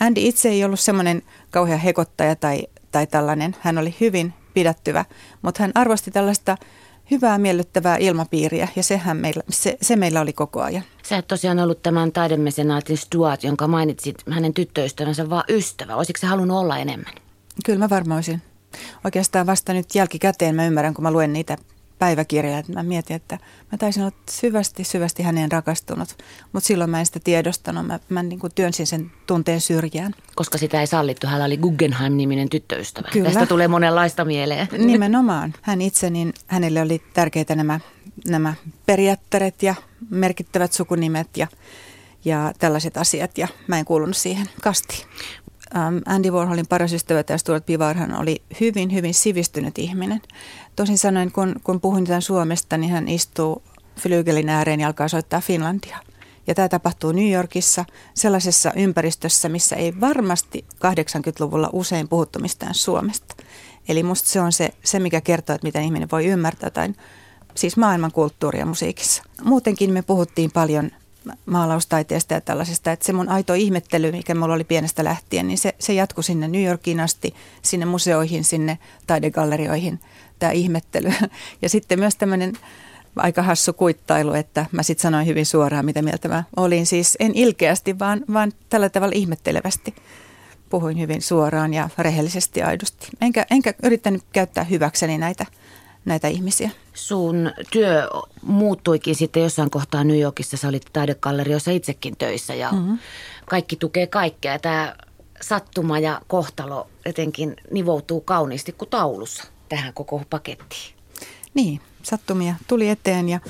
Andy 0.00 0.20
itse 0.20 0.48
ei 0.48 0.64
ollut 0.64 0.80
semmoinen 0.80 1.22
kauhea 1.50 1.76
hekottaja 1.76 2.36
tai, 2.36 2.62
tai 2.92 3.06
tällainen. 3.06 3.56
Hän 3.60 3.78
oli 3.78 3.94
hyvin 4.00 4.34
pidättyvä, 4.54 5.04
mutta 5.42 5.62
hän 5.62 5.72
arvosti 5.74 6.10
tällaista– 6.10 6.56
hyvää 7.10 7.38
miellyttävää 7.38 7.96
ilmapiiriä 7.96 8.68
ja 8.76 8.82
sehän 8.82 9.16
meillä, 9.16 9.42
se, 9.50 9.76
se 9.82 9.96
meillä 9.96 10.20
oli 10.20 10.32
koko 10.32 10.62
ajan. 10.62 10.84
Sä 11.10 11.16
et 11.16 11.28
tosiaan 11.28 11.58
ollut 11.58 11.82
tämän 11.82 12.12
taidemesenaatin 12.12 12.96
Stuart, 12.96 13.44
jonka 13.44 13.66
mainitsit 13.66 14.16
hänen 14.30 14.54
tyttöystävänsä, 14.54 15.30
vaan 15.30 15.44
ystävä. 15.48 15.96
Olisitko 15.96 16.20
se 16.20 16.26
halunnut 16.26 16.58
olla 16.58 16.78
enemmän? 16.78 17.14
Kyllä 17.64 17.78
mä 17.78 17.90
varmaan 17.90 18.16
olisin. 18.16 18.42
Oikeastaan 19.04 19.46
vasta 19.46 19.72
nyt 19.72 19.94
jälkikäteen 19.94 20.54
mä 20.54 20.66
ymmärrän, 20.66 20.94
kun 20.94 21.02
mä 21.02 21.10
luen 21.10 21.32
niitä 21.32 21.56
päiväkirjaa, 22.00 22.58
että 22.58 22.72
mä 22.72 22.82
mietin, 22.82 23.16
että 23.16 23.38
mä 23.72 23.78
taisin 23.78 24.02
olla 24.02 24.16
syvästi, 24.30 24.84
syvästi 24.84 25.22
häneen 25.22 25.52
rakastunut, 25.52 26.16
mutta 26.52 26.66
silloin 26.66 26.90
mä 26.90 26.98
en 26.98 27.06
sitä 27.06 27.20
tiedostanut, 27.24 27.86
mä, 27.86 28.00
mä 28.08 28.22
niin 28.22 28.38
kuin 28.38 28.52
työnsin 28.54 28.86
sen 28.86 29.10
tunteen 29.26 29.60
syrjään. 29.60 30.14
Koska 30.34 30.58
sitä 30.58 30.80
ei 30.80 30.86
sallittu, 30.86 31.26
hän 31.26 31.42
oli 31.42 31.56
Guggenheim-niminen 31.56 32.48
tyttöystävä. 32.48 33.08
Kyllä. 33.12 33.30
Tästä 33.30 33.46
tulee 33.46 33.68
monenlaista 33.68 34.24
mieleen. 34.24 34.68
Nimenomaan. 34.78 35.54
Hän 35.62 35.80
itse, 35.80 36.10
niin 36.10 36.34
hänelle 36.46 36.80
oli 36.82 37.02
tärkeitä 37.14 37.54
nämä, 37.54 37.80
nämä 38.28 38.54
periaatteet 38.86 39.62
ja 39.62 39.74
merkittävät 40.10 40.72
sukunimet 40.72 41.36
ja, 41.36 41.46
ja 42.24 42.52
tällaiset 42.58 42.96
asiat, 42.96 43.38
ja 43.38 43.48
mä 43.66 43.78
en 43.78 43.84
kuulunut 43.84 44.16
siihen 44.16 44.46
kastiin. 44.62 45.08
Andy 46.06 46.30
Warholin 46.30 46.66
paras 46.66 46.92
ystävä 46.92 47.22
tämä 47.22 47.38
Stuart 47.38 47.66
Pivarhan 47.66 48.14
oli 48.14 48.42
hyvin, 48.60 48.92
hyvin 48.92 49.14
sivistynyt 49.14 49.78
ihminen. 49.78 50.22
Tosin 50.76 50.98
sanoen, 50.98 51.32
kun, 51.32 51.54
kun 51.64 51.80
puhuin 51.80 52.04
tämän 52.04 52.22
Suomesta, 52.22 52.76
niin 52.76 52.92
hän 52.92 53.08
istuu 53.08 53.62
flygelin 54.00 54.48
ääreen 54.48 54.80
ja 54.80 54.86
alkaa 54.86 55.08
soittaa 55.08 55.40
Finlandia. 55.40 55.98
Ja 56.46 56.54
tämä 56.54 56.68
tapahtuu 56.68 57.12
New 57.12 57.32
Yorkissa 57.32 57.84
sellaisessa 58.14 58.72
ympäristössä, 58.76 59.48
missä 59.48 59.76
ei 59.76 60.00
varmasti 60.00 60.64
80-luvulla 60.74 61.70
usein 61.72 62.08
puhuttu 62.08 62.38
mistään 62.38 62.74
Suomesta. 62.74 63.36
Eli 63.88 64.02
musta 64.02 64.28
se 64.28 64.40
on 64.40 64.52
se, 64.52 64.74
se, 64.84 64.98
mikä 64.98 65.20
kertoo, 65.20 65.54
että 65.54 65.66
miten 65.66 65.82
ihminen 65.82 66.08
voi 66.12 66.26
ymmärtää 66.26 66.70
tai 66.70 66.88
siis 67.54 67.76
maailman 67.76 68.12
kulttuuria 68.12 68.66
musiikissa. 68.66 69.22
Muutenkin 69.44 69.92
me 69.92 70.02
puhuttiin 70.02 70.50
paljon 70.50 70.90
maalaustaiteesta 71.46 72.34
ja 72.34 72.40
tällaisesta, 72.40 72.92
että 72.92 73.06
se 73.06 73.12
mun 73.12 73.28
aito 73.28 73.54
ihmettely, 73.54 74.12
mikä 74.12 74.34
mulla 74.34 74.54
oli 74.54 74.64
pienestä 74.64 75.04
lähtien, 75.04 75.48
niin 75.48 75.58
se, 75.58 75.74
se 75.78 75.92
jatkui 75.92 76.24
sinne 76.24 76.48
New 76.48 76.64
Yorkiin 76.64 77.00
asti, 77.00 77.34
sinne 77.62 77.86
museoihin, 77.86 78.44
sinne 78.44 78.78
taidegallerioihin, 79.06 80.00
tämä 80.38 80.52
ihmettely. 80.52 81.12
Ja 81.62 81.68
sitten 81.68 81.98
myös 81.98 82.16
tämmöinen 82.16 82.52
aika 83.16 83.42
hassu 83.42 83.72
kuittailu, 83.72 84.32
että 84.32 84.66
mä 84.72 84.82
sitten 84.82 85.02
sanoin 85.02 85.26
hyvin 85.26 85.46
suoraan, 85.46 85.84
mitä 85.84 86.02
mieltä 86.02 86.28
mä 86.28 86.44
olin. 86.56 86.86
Siis 86.86 87.16
en 87.20 87.32
ilkeästi, 87.34 87.98
vaan, 87.98 88.24
vaan 88.32 88.52
tällä 88.68 88.88
tavalla 88.88 89.14
ihmettelevästi. 89.16 89.94
Puhuin 90.68 91.00
hyvin 91.00 91.22
suoraan 91.22 91.74
ja 91.74 91.88
rehellisesti 91.98 92.62
aidosti. 92.62 93.08
Enkä, 93.20 93.46
enkä 93.50 93.74
yrittänyt 93.82 94.22
käyttää 94.32 94.64
hyväkseni 94.64 95.18
näitä– 95.18 95.46
näitä 96.04 96.28
ihmisiä. 96.28 96.70
Sun 96.94 97.52
työ 97.72 98.08
muuttuikin 98.42 99.14
sitten 99.14 99.42
jossain 99.42 99.70
kohtaa 99.70 100.04
New 100.04 100.20
Yorkissa. 100.20 100.56
Sä 100.56 100.68
olit 100.68 100.86
taidegalleriossa 100.92 101.70
itsekin 101.70 102.16
töissä 102.16 102.54
ja 102.54 102.72
mm-hmm. 102.72 102.98
kaikki 103.46 103.76
tukee 103.76 104.06
kaikkea. 104.06 104.58
Tämä 104.58 104.96
sattuma 105.40 105.98
ja 105.98 106.20
kohtalo 106.26 106.88
etenkin 107.04 107.56
nivoutuu 107.70 108.20
kauniisti 108.20 108.72
kuin 108.72 108.88
taulussa 108.88 109.44
tähän 109.68 109.94
koko 109.94 110.22
pakettiin. 110.30 110.94
Niin, 111.54 111.80
sattumia 112.02 112.54
tuli 112.68 112.88
eteen 112.88 113.28
ja, 113.28 113.40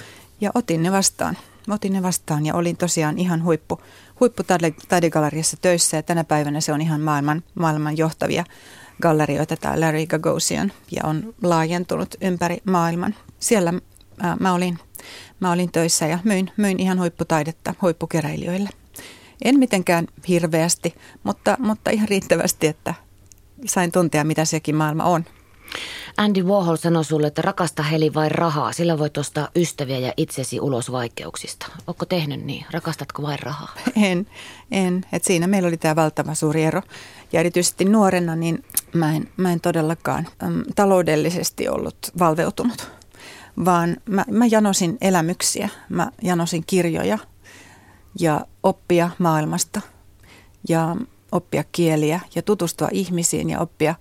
ja 0.41 0.51
otin 0.55 0.83
ne 0.83 0.93
vastaan. 0.93 1.39
Otin 1.71 1.93
ne 1.93 2.03
vastaan 2.03 2.47
ja 2.47 2.55
olin 2.55 2.77
tosiaan 2.77 3.19
ihan 3.19 3.45
huippu, 3.45 3.81
huippu 4.21 4.43
taidegalleriassa 4.89 5.57
töissä 5.61 5.97
ja 5.97 6.03
tänä 6.03 6.25
päivänä 6.25 6.61
se 6.61 6.73
on 6.73 6.81
ihan 6.81 7.01
maailman, 7.01 7.43
maailman 7.55 7.97
johtavia 7.97 8.45
gallerioita, 9.01 9.57
tämä 9.57 9.81
Larry 9.81 10.07
Gagosian, 10.07 10.73
ja 10.91 11.03
on 11.05 11.35
laajentunut 11.43 12.15
ympäri 12.21 12.57
maailman. 12.65 13.15
Siellä 13.39 13.73
ää, 14.21 14.37
mä, 14.41 14.55
olin, 14.55 14.79
mä 15.41 15.53
olin 15.53 15.73
töissä 15.73 16.07
ja 16.07 16.19
myin, 16.25 16.51
myin 16.57 16.81
ihan 16.81 16.99
huipputaidetta 16.99 17.75
huippukeräilijöille. 17.83 18.69
En 19.45 19.59
mitenkään 19.59 20.07
hirveästi, 20.29 20.95
mutta, 21.23 21.57
mutta 21.59 21.91
ihan 21.91 22.09
riittävästi, 22.09 22.67
että 22.67 22.95
sain 23.67 23.93
tuntea, 23.93 24.25
mitä 24.25 24.45
sekin 24.45 24.77
maailma 24.77 25.05
on. 25.05 25.25
Andy 26.17 26.43
Warhol 26.43 26.77
sanoi 26.77 27.05
sulle, 27.05 27.27
että 27.27 27.43
rakasta 27.43 27.83
heli 27.83 28.15
vai 28.15 28.29
rahaa, 28.29 28.73
sillä 28.73 28.99
voit 28.99 29.19
ostaa 29.19 29.49
ystäviä 29.57 29.99
ja 29.99 30.13
itsesi 30.17 30.61
ulos 30.61 30.93
vaikeuksista. 30.93 31.67
Onko 31.87 32.07
tehnyt 32.07 32.45
niin? 32.45 32.67
Rakastatko 32.71 33.23
vain 33.23 33.39
rahaa? 33.39 33.75
En, 34.03 34.27
en. 34.71 35.05
Et 35.13 35.25
siinä 35.25 35.47
meillä 35.47 35.67
oli 35.67 35.77
tämä 35.77 35.97
valtava 35.97 36.35
suuri 36.35 36.65
ero. 36.65 36.83
Ja 37.33 37.41
erityisesti 37.41 37.85
nuorena, 37.85 38.37
niin 38.37 38.65
mä 38.93 39.17
en, 39.17 39.29
mä 39.37 39.53
en 39.53 39.61
todellakaan 39.61 40.29
äm, 40.43 40.65
taloudellisesti 40.77 41.69
ollut 41.69 41.97
valveutunut, 42.19 42.91
vaan 43.65 43.97
mä, 44.07 44.25
mä 44.31 44.47
janosin 44.47 44.99
elämyksiä, 45.01 45.69
mä 45.89 46.11
janosin 46.23 46.65
kirjoja 46.67 47.19
ja 48.21 48.47
oppia 48.63 49.11
maailmasta 49.19 49.81
ja 50.69 50.97
oppia 51.33 51.65
kieliä 51.73 52.21
ja 52.35 52.43
tutustua 52.43 52.89
ihmisiin 52.93 53.51
ja 53.51 53.61
oppia 53.61 53.95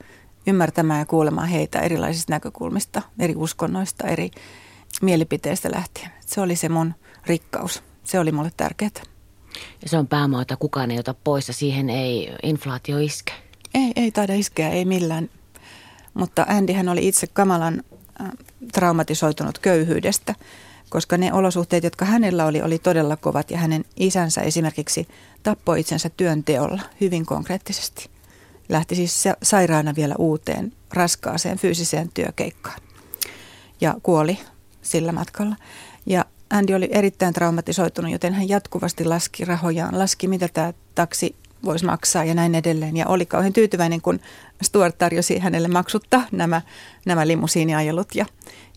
ymmärtämään 0.50 1.00
ja 1.00 1.06
kuulemaan 1.06 1.48
heitä 1.48 1.80
erilaisista 1.80 2.34
näkökulmista, 2.34 3.02
eri 3.20 3.36
uskonnoista, 3.36 4.08
eri 4.08 4.32
mielipiteistä 5.02 5.72
lähtien. 5.76 6.12
Se 6.26 6.42
oli 6.42 6.56
se 6.56 6.70
mun 6.70 6.94
rikkaus. 7.26 7.84
Se 8.04 8.20
oli 8.20 8.32
mulle 8.32 8.52
tärkeää. 8.58 8.92
Ja 9.82 9.90
se 9.90 9.98
on 9.98 10.08
päämaa, 10.08 10.42
että 10.42 10.58
kukaan 10.58 10.92
ei 10.92 11.00
ota 11.00 11.16
pois 11.24 11.48
ja 11.48 11.54
siihen 11.54 11.90
ei 11.90 12.36
inflaatio 12.44 12.98
iske. 12.98 13.34
Ei, 13.74 13.92
ei 13.96 14.12
taida 14.12 14.34
iskeä, 14.34 14.70
ei 14.70 14.86
millään. 14.86 15.30
Mutta 16.14 16.46
Andy 16.50 16.74
hän 16.74 16.90
oli 16.90 17.08
itse 17.08 17.28
kamalan 17.28 17.84
äh, 18.22 18.30
traumatisoitunut 18.74 19.60
köyhyydestä, 19.60 20.36
koska 20.90 21.18
ne 21.18 21.34
olosuhteet, 21.34 21.84
jotka 21.84 22.06
hänellä 22.06 22.46
oli, 22.46 22.62
oli 22.62 22.80
todella 22.80 23.18
kovat 23.18 23.52
ja 23.52 23.58
hänen 23.58 23.86
isänsä 23.96 24.42
esimerkiksi 24.42 25.08
tappoi 25.44 25.80
itsensä 25.80 26.10
työnteolla 26.10 26.82
hyvin 27.02 27.26
konkreettisesti. 27.26 28.10
Lähti 28.70 28.96
siis 28.96 29.24
sairaana 29.44 29.96
vielä 29.96 30.16
uuteen 30.18 30.74
raskaaseen 30.94 31.58
fyysiseen 31.58 32.10
työkeikkaan 32.14 32.82
ja 33.82 33.96
kuoli 34.04 34.40
sillä 34.82 35.12
matkalla. 35.12 35.56
Ja 36.06 36.26
Andy 36.50 36.74
oli 36.74 36.90
erittäin 36.92 37.34
traumatisoitunut, 37.34 38.12
joten 38.12 38.34
hän 38.34 38.50
jatkuvasti 38.50 39.06
laski 39.06 39.46
rahojaan, 39.46 40.00
laski 40.00 40.28
mitä 40.28 40.48
tämä 40.54 40.74
taksi 40.96 41.36
voisi 41.64 41.86
maksaa 41.86 42.24
ja 42.24 42.34
näin 42.34 42.56
edelleen. 42.56 42.98
Ja 42.98 43.08
oli 43.08 43.26
kauhean 43.26 43.54
tyytyväinen, 43.54 44.02
kun 44.02 44.20
Stuart 44.62 44.98
tarjosi 44.98 45.40
hänelle 45.40 45.68
maksutta 45.68 46.22
nämä, 46.32 46.62
nämä 47.06 47.28
limusiiniajelut 47.28 48.16
ja 48.16 48.26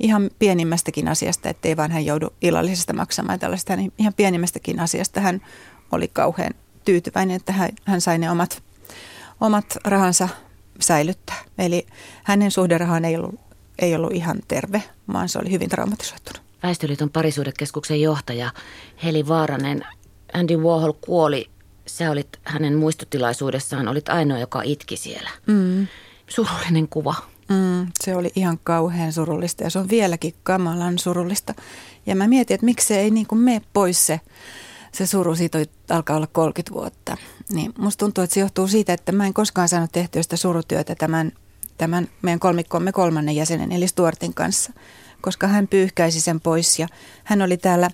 ihan 0.00 0.30
pienimmästäkin 0.38 1.08
asiasta, 1.08 1.48
ettei 1.48 1.76
vaan 1.76 1.90
hän 1.90 2.06
joudu 2.06 2.32
illallisesta 2.42 2.92
maksamaan 2.92 3.38
tällaista, 3.38 3.76
niin 3.76 3.92
ihan 3.98 4.14
pienimmästäkin 4.14 4.80
asiasta 4.80 5.20
hän 5.20 5.40
oli 5.92 6.08
kauhean 6.08 6.54
tyytyväinen, 6.84 7.36
että 7.36 7.52
hän, 7.52 7.70
hän 7.84 8.00
sai 8.00 8.18
ne 8.18 8.30
omat, 8.30 8.62
omat 9.42 9.76
rahansa 9.84 10.28
säilyttää. 10.80 11.36
Eli 11.58 11.86
hänen 12.22 12.50
suhderahaan 12.50 13.04
ei 13.04 13.16
ollut, 13.16 13.40
ei 13.78 13.94
ollut 13.94 14.12
ihan 14.12 14.38
terve, 14.48 14.82
vaan 15.12 15.28
se 15.28 15.38
oli 15.38 15.50
hyvin 15.50 15.68
traumatisoitunut. 15.68 16.42
Väestöliiton 16.62 17.10
parisuudekeskuksen 17.10 18.00
johtaja 18.00 18.50
Heli 19.04 19.28
Vaaranen, 19.28 19.84
Andy 20.32 20.56
Warhol 20.56 20.92
kuoli, 20.92 21.50
sä 21.86 22.10
olit 22.10 22.28
hänen 22.44 22.76
muistotilaisuudessaan, 22.76 23.88
olit 23.88 24.08
ainoa, 24.08 24.38
joka 24.38 24.62
itki 24.62 24.96
siellä. 24.96 25.30
Mm. 25.46 25.86
Surullinen 26.28 26.88
kuva. 26.88 27.14
Mm, 27.48 27.86
se 28.00 28.16
oli 28.16 28.30
ihan 28.36 28.58
kauhean 28.64 29.12
surullista 29.12 29.64
ja 29.64 29.70
se 29.70 29.78
on 29.78 29.88
vieläkin 29.88 30.34
kamalan 30.42 30.98
surullista. 30.98 31.54
Ja 32.06 32.16
mä 32.16 32.28
mietin, 32.28 32.54
että 32.54 32.64
miksi 32.64 32.86
se 32.86 33.00
ei 33.00 33.10
niin 33.10 33.26
kuin 33.26 33.38
mene 33.38 33.62
pois 33.72 34.06
se, 34.06 34.20
se 34.92 35.06
suru, 35.06 35.34
siitä 35.34 35.58
alkaa 35.90 36.16
olla 36.16 36.26
30 36.26 36.74
vuotta. 36.74 37.16
Niin 37.52 37.72
musta 37.78 37.98
tuntuu, 37.98 38.24
että 38.24 38.34
se 38.34 38.40
johtuu 38.40 38.68
siitä, 38.68 38.92
että 38.92 39.12
mä 39.12 39.26
en 39.26 39.34
koskaan 39.34 39.68
saanut 39.68 39.92
tehtyä 39.92 40.22
sitä 40.22 40.36
surutyötä 40.36 40.94
tämän, 40.94 41.32
tämän 41.78 42.08
meidän 42.22 42.40
kolmikkomme 42.40 42.92
kolmannen 42.92 43.36
jäsenen, 43.36 43.72
eli 43.72 43.88
Stuartin 43.88 44.34
kanssa, 44.34 44.72
koska 45.20 45.46
hän 45.46 45.68
pyyhkäisi 45.68 46.20
sen 46.20 46.40
pois 46.40 46.78
ja 46.78 46.88
hän 47.24 47.42
oli 47.42 47.56
täällä 47.56 47.90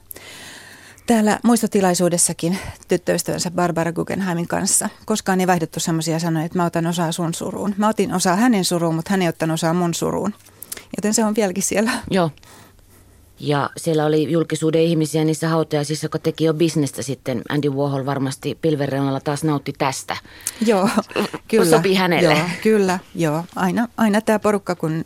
täällä 1.06 1.38
muistotilaisuudessakin 1.42 2.58
tyttöystävänsä 2.88 3.50
Barbara 3.50 3.92
Guggenheimin 3.92 4.48
kanssa. 4.48 4.88
Koskaan 5.06 5.40
ei 5.40 5.46
vaihdettu 5.46 5.80
sellaisia 5.80 6.18
sanoja, 6.18 6.46
että 6.46 6.58
mä 6.58 6.64
otan 6.64 6.86
osaa 6.86 7.12
sun 7.12 7.34
suruun. 7.34 7.74
Mä 7.76 7.88
otin 7.88 8.14
osaa 8.14 8.36
hänen 8.36 8.64
suruun, 8.64 8.94
mutta 8.94 9.10
hän 9.10 9.22
ei 9.22 9.28
ottanut 9.28 9.54
osaa 9.54 9.74
mun 9.74 9.94
suruun. 9.94 10.34
Joten 10.96 11.14
se 11.14 11.24
on 11.24 11.34
vieläkin 11.34 11.62
siellä. 11.62 11.90
Joo. 12.10 12.30
Ja 13.40 13.70
siellä 13.76 14.04
oli 14.04 14.32
julkisuuden 14.32 14.82
ihmisiä 14.82 15.24
niissä 15.24 15.48
hautajaisissa, 15.48 16.04
joka 16.04 16.18
teki 16.18 16.44
jo 16.44 16.54
bisnestä 16.54 17.02
sitten. 17.02 17.42
Andy 17.48 17.70
Warhol 17.70 18.06
varmasti 18.06 18.58
pilvereunalla 18.62 19.20
taas 19.20 19.44
nautti 19.44 19.72
tästä. 19.78 20.16
Joo, 20.66 20.88
kyllä. 21.48 21.76
Sopii 21.76 21.94
hänelle. 21.94 22.34
Joo, 22.34 22.48
kyllä, 22.62 22.98
joo. 23.14 23.44
Aina, 23.56 23.88
aina 23.96 24.20
tämä 24.20 24.38
porukka, 24.38 24.74
kun 24.74 25.04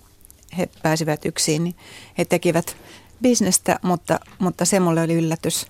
he 0.59 0.69
pääsivät 0.83 1.25
yksin, 1.25 1.65
niin 1.65 1.75
he 2.19 2.25
tekivät 2.25 2.77
bisnestä, 3.23 3.79
mutta, 3.83 4.21
mutta 4.39 4.65
se 4.65 4.81
mulle 4.81 5.03
oli 5.03 5.15
yllätys, 5.15 5.67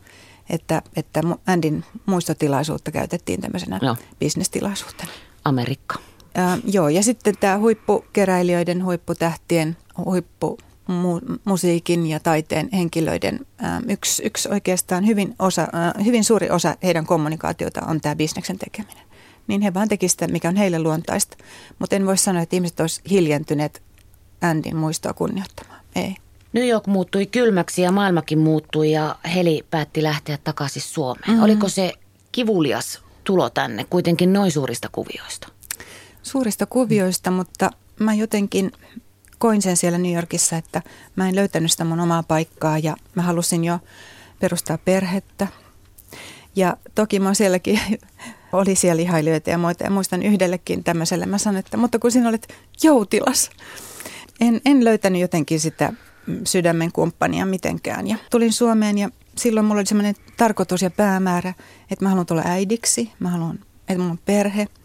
että, 0.50 0.82
että 0.96 1.20
Andin 1.46 1.84
muistotilaisuutta 2.06 2.90
käytettiin 2.90 3.40
tämmöisenä 3.40 3.78
joo. 3.82 3.96
bisnestilaisuutena. 4.18 5.10
Amerikka. 5.44 5.98
Äh, 6.38 6.58
joo, 6.72 6.88
ja 6.88 7.02
sitten 7.02 7.34
tämä 7.40 7.58
huippukeräilijöiden, 7.58 8.84
huipputähtien, 8.84 9.76
huippu 10.04 10.58
musiikin 11.44 12.06
ja 12.06 12.20
taiteen 12.20 12.68
henkilöiden 12.72 13.46
yksi, 13.88 14.22
yksi 14.26 14.48
oikeastaan 14.48 15.06
hyvin, 15.06 15.34
osa, 15.38 15.68
hyvin 16.04 16.24
suuri 16.24 16.50
osa 16.50 16.76
heidän 16.82 17.06
kommunikaatiota 17.06 17.80
on 17.86 18.00
tämä 18.00 18.16
bisneksen 18.16 18.58
tekeminen. 18.58 19.04
Niin 19.46 19.62
he 19.62 19.74
vaan 19.74 19.88
tekisivät 19.88 20.20
sitä, 20.20 20.32
mikä 20.32 20.48
on 20.48 20.56
heille 20.56 20.78
luontaista. 20.78 21.36
Mutta 21.78 21.96
en 21.96 22.06
voi 22.06 22.18
sanoa, 22.18 22.42
että 22.42 22.56
ihmiset 22.56 22.80
olisivat 22.80 23.10
hiljentyneet 23.10 23.82
Andin 24.40 24.76
muistoa 24.76 25.12
kunnioittamaan. 25.12 25.80
Ei. 25.96 26.16
New 26.52 26.68
York 26.68 26.86
muuttui 26.86 27.26
kylmäksi 27.26 27.82
ja 27.82 27.92
maailmakin 27.92 28.38
muuttui 28.38 28.92
ja 28.92 29.16
Heli 29.34 29.66
päätti 29.70 30.02
lähteä 30.02 30.38
takaisin 30.44 30.82
Suomeen. 30.82 31.30
Mm-hmm. 31.30 31.42
Oliko 31.42 31.68
se 31.68 31.92
kivulias 32.32 33.02
tulo 33.24 33.50
tänne 33.50 33.84
kuitenkin 33.90 34.32
noin 34.32 34.52
suurista 34.52 34.88
kuvioista? 34.92 35.48
Suurista 36.22 36.66
kuvioista, 36.66 37.30
mutta 37.30 37.70
mä 37.98 38.14
jotenkin 38.14 38.72
koin 39.42 39.62
sen 39.62 39.76
siellä 39.76 39.98
New 39.98 40.14
Yorkissa, 40.14 40.56
että 40.56 40.82
mä 41.16 41.28
en 41.28 41.36
löytänyt 41.36 41.70
sitä 41.70 41.84
mun 41.84 42.00
omaa 42.00 42.22
paikkaa 42.22 42.78
ja 42.78 42.96
mä 43.14 43.22
halusin 43.22 43.64
jo 43.64 43.78
perustaa 44.40 44.78
perhettä. 44.78 45.46
Ja 46.56 46.76
toki 46.94 47.20
mä 47.20 47.34
sielläkin 47.34 47.80
oli 48.52 48.74
siellä 48.76 49.02
ihailijoita 49.02 49.50
ja 49.50 49.58
muita 49.58 49.84
ja 49.84 49.90
muistan 49.90 50.22
yhdellekin 50.22 50.84
tämmöiselle. 50.84 51.26
Mä 51.26 51.38
sanoin, 51.38 51.58
että 51.58 51.76
mutta 51.76 51.98
kun 51.98 52.10
sinä 52.10 52.28
olet 52.28 52.54
joutilas. 52.82 53.50
En, 54.40 54.60
en 54.64 54.84
löytänyt 54.84 55.20
jotenkin 55.20 55.60
sitä 55.60 55.92
sydämen 56.46 56.92
kumppania 56.92 57.46
mitenkään. 57.46 58.06
Ja 58.06 58.16
tulin 58.30 58.52
Suomeen 58.52 58.98
ja 58.98 59.08
silloin 59.36 59.66
mulla 59.66 59.78
oli 59.78 59.86
semmoinen 59.86 60.14
tarkoitus 60.36 60.82
ja 60.82 60.90
päämäärä, 60.90 61.54
että 61.90 62.04
mä 62.04 62.08
haluan 62.08 62.26
tulla 62.26 62.42
äidiksi, 62.44 63.12
mä 63.18 63.28
haluan, 63.28 63.58
että 63.88 63.98
mulla 63.98 64.12
on 64.12 64.20
perhe– 64.26 64.66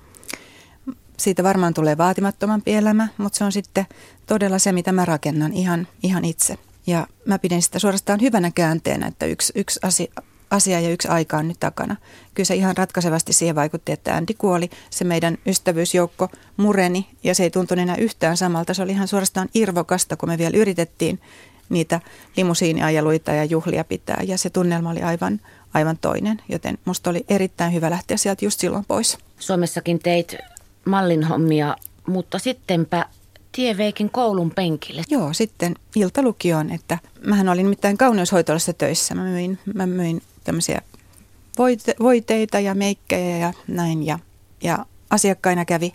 siitä 1.18 1.44
varmaan 1.44 1.74
tulee 1.74 1.98
vaatimattomampi 1.98 2.74
elämä, 2.74 3.08
mutta 3.18 3.38
se 3.38 3.44
on 3.44 3.52
sitten 3.52 3.86
todella 4.26 4.60
se, 4.60 4.72
mitä 4.72 4.92
mä 4.92 5.06
rakennan 5.06 5.54
ihan, 5.54 5.88
ihan 6.04 6.26
itse. 6.26 6.58
Ja 6.88 7.08
mä 7.26 7.40
pidän 7.40 7.62
sitä 7.62 7.80
suorastaan 7.80 8.22
hyvänä 8.22 8.52
käänteenä, 8.56 9.08
että 9.08 9.26
yksi, 9.26 9.54
yksi 9.56 9.80
asia, 9.84 10.12
asia 10.52 10.80
ja 10.80 10.90
yksi 10.90 11.08
aika 11.08 11.38
on 11.38 11.48
nyt 11.48 11.60
takana. 11.60 11.96
Kyllä 12.34 12.48
se 12.48 12.56
ihan 12.56 12.78
ratkaisevasti 12.78 13.34
siihen 13.34 13.56
vaikutti, 13.56 13.92
että 13.92 14.16
Andy 14.16 14.34
kuoli. 14.38 14.70
Se 14.90 15.04
meidän 15.04 15.38
ystävyysjoukko 15.46 16.30
mureni 16.58 17.08
ja 17.24 17.36
se 17.36 17.44
ei 17.44 17.50
tuntunut 17.50 17.82
enää 17.82 17.96
yhtään 17.96 18.38
samalta. 18.38 18.74
Se 18.74 18.82
oli 18.82 18.92
ihan 18.92 19.08
suorastaan 19.08 19.50
irvokasta, 19.54 20.18
kun 20.18 20.30
me 20.30 20.38
vielä 20.38 20.58
yritettiin 20.58 21.20
niitä 21.70 22.02
limusiiniajeluita 22.38 23.32
ja 23.32 23.44
juhlia 23.44 23.84
pitää. 23.84 24.22
Ja 24.28 24.38
se 24.38 24.50
tunnelma 24.50 24.90
oli 24.90 25.02
aivan, 25.02 25.42
aivan 25.74 25.98
toinen, 25.98 26.42
joten 26.50 26.78
musta 26.86 27.10
oli 27.10 27.26
erittäin 27.30 27.74
hyvä 27.74 27.90
lähteä 27.90 28.18
sieltä 28.18 28.46
just 28.46 28.60
silloin 28.60 28.86
pois. 28.88 29.18
Suomessakin 29.40 30.00
teit 30.00 30.38
mallin 30.88 31.24
hommia, 31.24 31.76
mutta 32.08 32.40
sittenpä 32.40 33.06
tie 33.52 33.78
veikin 33.78 34.10
koulun 34.10 34.52
penkille. 34.52 35.04
Joo, 35.10 35.34
sitten 35.34 35.76
iltalukioon, 35.96 36.72
että 36.72 36.98
mähän 37.26 37.50
olin 37.50 37.64
nimittäin 37.64 37.98
kauneushoitolassa 37.98 38.74
töissä. 38.74 39.16
Mä 39.16 39.24
myin, 39.24 39.60
mä 39.76 39.86
myin 39.86 40.22
tämmöisiä 40.44 40.82
voite, 41.58 41.96
voiteita 42.00 42.60
ja 42.60 42.76
meikkejä 42.76 43.38
ja 43.38 43.54
näin 43.68 44.06
ja, 44.06 44.20
ja 44.64 44.86
asiakkaina 45.10 45.66
kävi, 45.66 45.92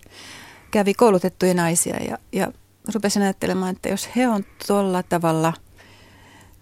kävi 0.71 0.95
koulutettuja 0.95 1.55
naisia 1.55 1.97
ja, 1.97 2.19
ja 2.33 2.53
rupesin 2.95 3.23
ajattelemaan, 3.23 3.71
että 3.77 3.89
jos 3.89 4.09
he 4.17 4.29
on 4.29 4.45
tuolla 4.67 5.03
tavalla 5.03 5.53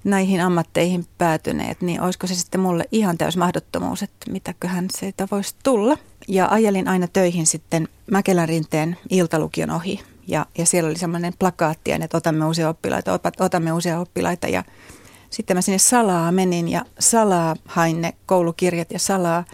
näihin 0.04 0.40
ammatteihin 0.40 1.06
päätyneet, 1.18 1.80
niin 1.80 2.00
olisiko 2.00 2.26
se 2.26 2.34
sitten 2.34 2.60
mulle 2.60 2.84
ihan 2.92 3.18
täys 3.18 3.36
mahdottomuus, 3.36 4.02
että 4.02 4.30
mitäköhän 4.30 4.86
siitä 4.98 5.28
voisi 5.30 5.54
tulla– 5.62 5.98
ja 6.28 6.48
ajelin 6.50 6.88
aina 6.88 7.08
töihin 7.08 7.46
sitten 7.46 7.88
Mäkelän 8.10 8.48
rinteen 8.48 8.96
iltalukion 9.10 9.70
ohi. 9.70 10.00
Ja, 10.26 10.46
ja 10.58 10.66
siellä 10.66 10.88
oli 10.88 10.98
semmoinen 10.98 11.32
plakaatti, 11.38 11.92
että 11.92 12.16
otamme 12.16 12.44
uusia 12.44 12.68
oppilaita, 12.68 13.20
otamme 13.40 13.72
uusia 13.72 14.00
oppilaita. 14.00 14.48
Ja 14.48 14.64
sitten 15.30 15.56
mä 15.56 15.60
sinne 15.60 15.78
salaa 15.78 16.32
menin 16.32 16.68
ja 16.68 16.84
salaa 16.98 17.56
hain 17.64 18.00
ne 18.00 18.14
koulukirjat 18.26 18.92
ja 18.92 18.98
salaa 18.98 19.44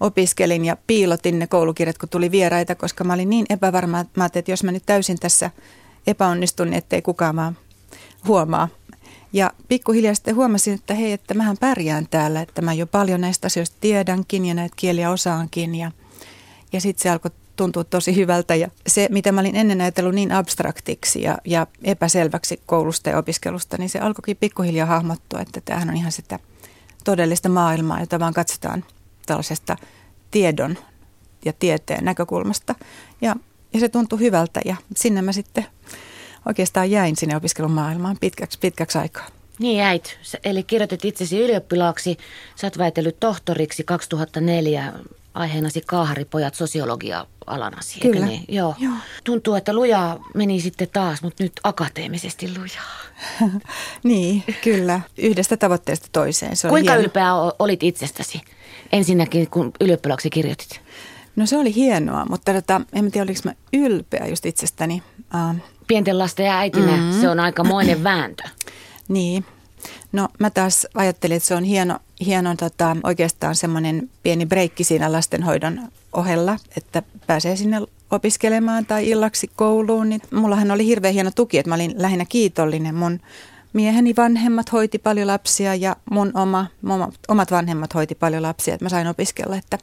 opiskelin 0.00 0.64
ja 0.64 0.76
piilotin 0.86 1.38
ne 1.38 1.46
koulukirjat, 1.46 1.98
kun 1.98 2.08
tuli 2.08 2.30
vieraita, 2.30 2.74
koska 2.74 3.04
mä 3.04 3.12
olin 3.12 3.30
niin 3.30 3.46
epävarma, 3.50 4.00
että 4.34 4.50
jos 4.50 4.64
mä 4.64 4.72
nyt 4.72 4.86
täysin 4.86 5.18
tässä 5.18 5.50
epääonnistun, 6.06 6.70
niin 6.70 6.78
ettei 6.78 7.02
kukaan 7.02 7.36
vaan 7.36 7.58
huomaa. 8.26 8.68
Ja 9.32 9.50
pikkuhiljaa 9.68 10.14
sitten 10.14 10.36
huomasin, 10.36 10.74
että 10.74 10.94
hei, 10.94 11.12
että 11.12 11.34
mähän 11.34 11.56
pärjään 11.60 12.06
täällä, 12.10 12.40
että 12.40 12.62
mä 12.62 12.72
jo 12.72 12.86
paljon 12.86 13.20
näistä 13.20 13.46
asioista 13.46 13.76
tiedänkin 13.80 14.46
ja 14.46 14.54
näitä 14.54 14.74
kieliä 14.76 15.10
osaankin 15.10 15.74
ja– 15.74 15.90
ja 16.72 16.80
sitten 16.80 17.02
se 17.02 17.10
alkoi 17.10 17.30
tuntua 17.56 17.84
tosi 17.84 18.16
hyvältä 18.16 18.54
ja 18.54 18.68
se, 18.86 19.08
mitä 19.10 19.32
mä 19.32 19.40
olin 19.40 19.56
ennen 19.56 19.80
ajatellut 19.80 20.14
niin 20.14 20.32
abstraktiksi 20.32 21.22
ja, 21.22 21.38
ja 21.44 21.66
epäselväksi 21.84 22.60
koulusta 22.66 23.10
ja 23.10 23.18
opiskelusta, 23.18 23.78
niin 23.78 23.88
se 23.88 23.98
alkoikin 23.98 24.36
pikkuhiljaa 24.36 24.86
hahmottua, 24.86 25.40
että 25.40 25.60
tämähän 25.64 25.90
on 25.90 25.96
ihan 25.96 26.12
sitä 26.12 26.38
todellista 27.04 27.48
maailmaa, 27.48 28.00
jota 28.00 28.20
vaan 28.20 28.34
katsotaan 28.34 28.84
tällaisesta 29.26 29.76
tiedon 30.30 30.78
ja 31.44 31.52
tieteen 31.52 32.04
näkökulmasta. 32.04 32.74
Ja, 33.20 33.36
ja 33.72 33.80
se 33.80 33.88
tuntui 33.88 34.18
hyvältä 34.18 34.60
ja 34.64 34.76
sinne 34.96 35.22
mä 35.22 35.32
sitten 35.32 35.66
oikeastaan 36.46 36.90
jäin 36.90 37.16
sinne 37.16 37.36
opiskelumaailmaan 37.36 38.16
pitkäksi, 38.20 38.58
pitkäksi 38.58 38.98
aikaa. 38.98 39.26
Niin 39.58 39.82
äit, 39.82 40.18
eli 40.44 40.62
kirjoitit 40.62 41.04
itsesi 41.04 41.40
ylioppilaaksi, 41.40 42.16
sä 42.56 42.66
oot 42.66 42.78
väitellyt 42.78 43.20
tohtoriksi 43.20 43.84
2004 43.84 44.92
aiheenasi 45.36 45.80
kaaharipojat 45.86 46.54
sosiologia-alanasi, 46.54 48.00
Kyllä. 48.00 48.26
niin? 48.26 48.44
Joo. 48.48 48.74
Joo. 48.78 48.92
Tuntuu, 49.24 49.54
että 49.54 49.72
lujaa 49.72 50.18
meni 50.34 50.60
sitten 50.60 50.88
taas, 50.92 51.22
mutta 51.22 51.42
nyt 51.42 51.52
akateemisesti 51.64 52.58
lujaa. 52.58 53.50
niin, 54.02 54.44
kyllä. 54.64 55.00
Yhdestä 55.18 55.56
tavoitteesta 55.56 56.08
toiseen. 56.12 56.56
Se 56.56 56.68
Kuinka 56.68 56.90
hieno. 56.92 57.04
ylpeä 57.04 57.32
olit 57.58 57.82
itsestäsi 57.82 58.40
ensinnäkin, 58.92 59.50
kun 59.50 59.72
ylioppilaaksi 59.80 60.30
kirjoitit? 60.30 60.80
No 61.36 61.46
se 61.46 61.56
oli 61.56 61.74
hienoa, 61.74 62.26
mutta 62.30 62.52
tota, 62.52 62.80
en 62.92 63.10
tiedä, 63.10 63.24
oliko 63.24 63.40
mä 63.44 63.52
ylpeä 63.72 64.26
just 64.26 64.46
itsestäni. 64.46 65.02
Uh, 65.34 65.56
Pienten 65.86 66.18
lasten 66.18 66.46
ja 66.46 66.58
äitinä 66.58 66.96
mm-hmm. 66.96 67.20
se 67.20 67.28
on 67.28 67.40
aika 67.40 67.64
moinen 67.64 68.04
vääntö. 68.04 68.42
niin, 69.08 69.44
No 70.12 70.28
mä 70.38 70.50
taas 70.50 70.86
ajattelin, 70.94 71.36
että 71.36 71.46
se 71.46 71.54
on 71.54 71.64
hieno, 71.64 71.98
hieno 72.20 72.56
tota, 72.56 72.96
oikeastaan 73.04 73.54
semmoinen 73.54 74.10
pieni 74.22 74.46
breikki 74.46 74.84
siinä 74.84 75.12
lastenhoidon 75.12 75.80
ohella, 76.12 76.56
että 76.76 77.02
pääsee 77.26 77.56
sinne 77.56 77.80
opiskelemaan 78.10 78.86
tai 78.86 79.08
illaksi 79.08 79.50
kouluun, 79.56 80.08
niin 80.08 80.20
mullahan 80.34 80.70
oli 80.70 80.86
hirveän 80.86 81.14
hieno 81.14 81.30
tuki, 81.30 81.58
että 81.58 81.68
mä 81.68 81.74
olin 81.74 81.94
lähinnä 81.96 82.24
kiitollinen. 82.28 82.94
Mun 82.94 83.20
mieheni 83.72 84.14
vanhemmat 84.16 84.72
hoiti 84.72 84.98
paljon 84.98 85.26
lapsia 85.26 85.74
ja 85.74 85.96
mun 86.10 86.30
oma, 86.34 86.66
omat 87.28 87.50
vanhemmat 87.50 87.94
hoiti 87.94 88.14
paljon 88.14 88.42
lapsia, 88.42 88.74
että 88.74 88.84
mä 88.84 88.88
sain 88.88 89.06
opiskella, 89.06 89.56
että 89.56 89.78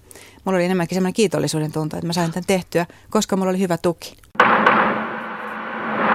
mulla 0.46 0.58
oli 0.58 0.66
enemmänkin 0.66 0.96
semmoinen 0.96 1.14
kiitollisuuden 1.14 1.72
tunto, 1.72 1.98
että 1.98 2.08
mä 2.08 2.14
sain 2.14 2.32
tämän 2.32 2.48
tehtyä, 2.48 2.86
koska 3.10 3.38
mulla 3.38 3.50
oli 3.50 3.60
hyvä 3.60 3.78
tuki. 3.78 4.18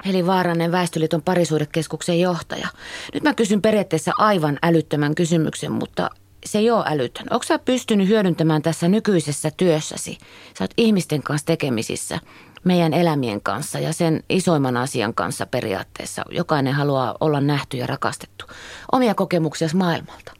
Heli 0.06 0.26
Vaaranen, 0.26 0.72
Väestöliiton 0.72 1.22
parisuudekeskuksen 1.22 2.20
johtaja. 2.20 2.68
Nyt 3.14 3.22
mä 3.22 3.34
kysyn 3.34 3.62
periaatteessa 3.62 4.12
aivan 4.18 4.58
älyttömän 4.62 5.14
kysymyksen, 5.14 5.72
mutta 5.72 6.10
se 6.46 6.58
ei 6.58 6.70
ole 6.70 6.84
älytön. 6.86 7.26
Onko 7.30 7.42
sä 7.42 7.58
pystynyt 7.58 8.08
hyödyntämään 8.08 8.62
tässä 8.62 8.88
nykyisessä 8.88 9.50
työssäsi? 9.56 10.18
Sä 10.58 10.64
oot 10.64 10.70
ihmisten 10.76 11.22
kanssa 11.22 11.46
tekemisissä, 11.46 12.20
meidän 12.64 12.94
elämien 12.94 13.40
kanssa 13.40 13.78
ja 13.78 13.92
sen 13.92 14.22
isoimman 14.28 14.76
asian 14.76 15.14
kanssa 15.14 15.46
periaatteessa. 15.46 16.22
Jokainen 16.30 16.74
haluaa 16.74 17.16
olla 17.20 17.40
nähty 17.40 17.76
ja 17.76 17.86
rakastettu. 17.86 18.44
Omia 18.92 19.14
kokemuksia 19.14 19.68
maailmalta. 19.74 20.32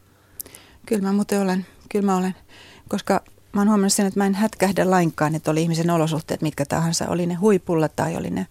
Kyllä 0.85 1.01
mä 1.01 1.13
muuten 1.13 1.41
olen. 1.41 1.65
Kyllä 1.89 2.05
mä 2.05 2.17
olen. 2.17 2.35
Koska 2.87 3.21
mä 3.53 3.61
oon 3.61 3.67
huomannut 3.67 3.93
sen, 3.93 4.05
että 4.05 4.19
mä 4.19 4.25
en 4.25 4.35
hätkähdä 4.35 4.89
lainkaan, 4.89 5.35
että 5.35 5.51
oli 5.51 5.61
ihmisen 5.61 5.89
olosuhteet 5.89 6.41
mitkä 6.41 6.65
tahansa. 6.65 7.07
Oli 7.07 7.25
ne 7.25 7.33
huipulla 7.33 7.89
tai 7.89 8.15
oli 8.15 8.29
ne 8.29 8.47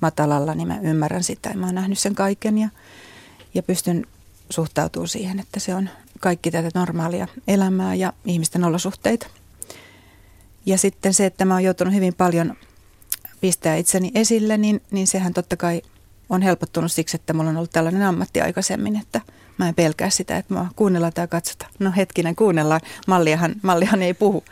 matalalla, 0.00 0.54
niin 0.54 0.68
mä 0.68 0.78
ymmärrän 0.82 1.22
sitä. 1.22 1.54
Mä 1.54 1.66
oon 1.66 1.74
nähnyt 1.74 1.98
sen 1.98 2.14
kaiken 2.14 2.58
ja, 2.58 2.68
ja 3.54 3.62
pystyn 3.62 4.06
suhtautumaan 4.50 5.08
siihen, 5.08 5.40
että 5.40 5.60
se 5.60 5.74
on 5.74 5.90
kaikki 6.20 6.50
tätä 6.50 6.70
normaalia 6.74 7.28
elämää 7.48 7.94
ja 7.94 8.12
ihmisten 8.24 8.64
olosuhteita. 8.64 9.26
Ja 10.66 10.78
sitten 10.78 11.14
se, 11.14 11.26
että 11.26 11.44
mä 11.44 11.54
oon 11.54 11.64
joutunut 11.64 11.94
hyvin 11.94 12.14
paljon 12.14 12.54
pistää 13.40 13.76
itseni 13.76 14.10
esille, 14.14 14.58
niin, 14.58 14.82
niin 14.90 15.06
sehän 15.06 15.34
totta 15.34 15.56
kai 15.56 15.82
on 16.28 16.42
helpottunut 16.42 16.92
siksi, 16.92 17.16
että 17.16 17.32
mulla 17.32 17.50
on 17.50 17.56
ollut 17.56 17.70
tällainen 17.70 18.02
ammatti 18.02 18.40
aikaisemmin, 18.40 18.96
että 18.96 19.20
mä 19.58 19.68
en 19.68 19.74
pelkää 19.74 20.10
sitä, 20.10 20.36
että 20.36 20.54
mä 20.54 20.66
kuunnellaan 20.76 21.12
tai 21.12 21.28
katsotaan. 21.28 21.70
No 21.78 21.92
hetkinen, 21.96 22.36
kuunnellaan. 22.36 22.80
Malliahan, 23.06 23.54
malliahan 23.62 24.02
ei 24.02 24.14
puhu. 24.14 24.44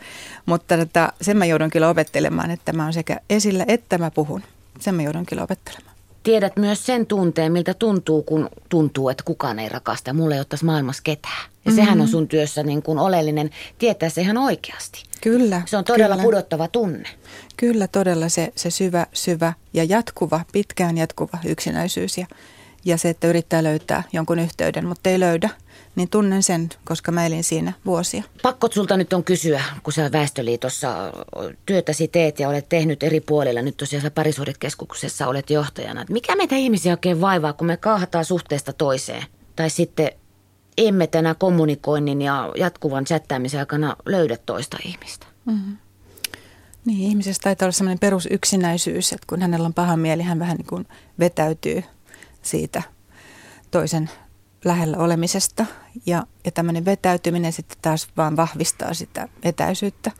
Mutta 0.45 0.77
tota, 0.77 1.13
sen 1.21 1.37
mä 1.37 1.45
joudun 1.45 1.69
kyllä 1.69 1.89
opettelemaan, 1.89 2.51
että 2.51 2.73
mä 2.73 2.83
oon 2.83 2.93
sekä 2.93 3.19
esillä 3.29 3.65
että 3.67 3.97
mä 3.97 4.11
puhun. 4.11 4.43
Sen 4.79 4.95
mä 4.95 5.03
joudun 5.03 5.25
kyllä 5.25 5.43
opettelemaan. 5.43 5.97
Tiedät 6.23 6.57
myös 6.57 6.85
sen 6.85 7.05
tunteen, 7.05 7.51
miltä 7.51 7.73
tuntuu, 7.73 8.23
kun 8.23 8.49
tuntuu, 8.69 9.09
että 9.09 9.23
kukaan 9.23 9.59
ei 9.59 9.69
rakasta 9.69 10.09
ja 10.09 10.13
mulla 10.13 10.35
ei 10.35 10.45
tässä 10.45 10.65
maailmassa 10.65 11.03
ketään. 11.03 11.43
Ja 11.43 11.71
mm-hmm. 11.71 11.75
sehän 11.75 12.01
on 12.01 12.07
sun 12.07 12.27
työssä 12.27 12.63
niin 12.63 12.83
kuin 12.83 12.99
oleellinen 12.99 13.49
tietää 13.77 14.09
se 14.09 14.21
ihan 14.21 14.37
oikeasti. 14.37 15.03
Kyllä. 15.21 15.61
Se 15.65 15.77
on 15.77 15.83
todella 15.83 16.15
kyllä. 16.15 16.23
pudottava 16.23 16.67
tunne. 16.67 17.09
Kyllä, 17.57 17.87
todella 17.87 18.29
se, 18.29 18.51
se 18.55 18.69
syvä, 18.71 19.07
syvä 19.13 19.53
ja 19.73 19.83
jatkuva, 19.83 20.45
pitkään 20.51 20.97
jatkuva 20.97 21.37
yksinäisyys 21.45 22.17
ja, 22.17 22.27
ja 22.85 22.97
se, 22.97 23.09
että 23.09 23.27
yrittää 23.27 23.63
löytää 23.63 24.03
jonkun 24.13 24.39
yhteyden, 24.39 24.85
mutta 24.85 25.09
ei 25.09 25.19
löydä– 25.19 25.49
niin 25.97 26.09
tunnen 26.09 26.43
sen, 26.43 26.69
koska 26.85 27.11
mä 27.11 27.25
elin 27.25 27.43
siinä 27.43 27.73
vuosia. 27.85 28.23
Pakko 28.41 28.69
sulta 28.71 28.97
nyt 28.97 29.13
on 29.13 29.23
kysyä, 29.23 29.63
kun 29.83 29.93
sä 29.93 30.11
Väestöliitossa 30.11 31.13
työtäsi 31.65 32.07
teet 32.07 32.39
ja 32.39 32.49
olet 32.49 32.69
tehnyt 32.69 33.03
eri 33.03 33.19
puolilla, 33.19 33.61
nyt 33.61 33.77
tosiaan 33.77 34.11
parisuudekeskuksessa 34.15 35.27
olet 35.27 35.49
johtajana. 35.49 36.05
Mikä 36.09 36.35
meitä 36.35 36.55
ihmisiä 36.55 36.93
oikein 36.93 37.21
vaivaa, 37.21 37.53
kun 37.53 37.67
me 37.67 37.77
kaahataan 37.77 38.25
suhteesta 38.25 38.73
toiseen? 38.73 39.23
Tai 39.55 39.69
sitten 39.69 40.11
emme 40.77 41.07
tänä 41.07 41.35
kommunikoinnin 41.35 42.21
ja 42.21 42.51
jatkuvan 42.55 43.05
chattaamisen 43.05 43.59
aikana 43.59 43.95
löydä 44.05 44.37
toista 44.45 44.77
ihmistä? 44.85 45.27
Mm-hmm. 45.45 45.77
Niin, 46.85 47.09
ihmisessä 47.09 47.41
taitaa 47.43 47.65
olla 47.65 47.71
sellainen 47.71 47.99
perusyksinäisyys, 47.99 49.13
että 49.13 49.27
kun 49.29 49.41
hänellä 49.41 49.65
on 49.65 49.73
paha 49.73 49.97
mieli, 49.97 50.23
hän 50.23 50.39
vähän 50.39 50.57
niin 50.57 50.67
kuin 50.67 50.87
vetäytyy 51.19 51.83
siitä 52.41 52.83
toisen 53.71 54.09
lähellä 54.65 54.97
olemisesta. 54.97 55.65
Ja, 56.05 56.27
ja 56.45 56.51
tämmöinen 56.51 56.85
vetäytyminen 56.85 57.53
sitten 57.53 57.77
taas 57.81 58.07
vaan 58.17 58.37
vahvistaa 58.37 58.93
sitä 58.93 59.29
etäisyyttä, 59.43 60.11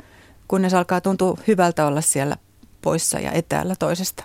kunnes 0.48 0.74
alkaa 0.74 1.02
tuntua 1.02 1.38
hyvältä 1.48 1.88
olla 1.88 2.02
siellä 2.02 2.38
poissa 2.82 3.20
ja 3.20 3.32
etäällä 3.32 3.76
toisesta. 3.80 4.24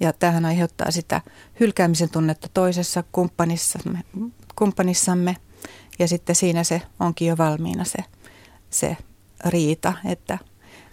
Ja 0.00 0.12
tähän 0.12 0.44
aiheuttaa 0.44 0.90
sitä 0.90 1.20
hylkäämisen 1.60 2.10
tunnetta 2.10 2.48
toisessa 2.54 3.04
kumppanissamme, 3.12 4.02
kumppanissamme. 4.56 5.36
Ja 5.98 6.08
sitten 6.08 6.36
siinä 6.36 6.64
se 6.64 6.82
onkin 7.00 7.28
jo 7.28 7.36
valmiina 7.38 7.84
se, 7.84 7.98
se 8.70 8.96
riita, 9.44 9.92
että 10.04 10.38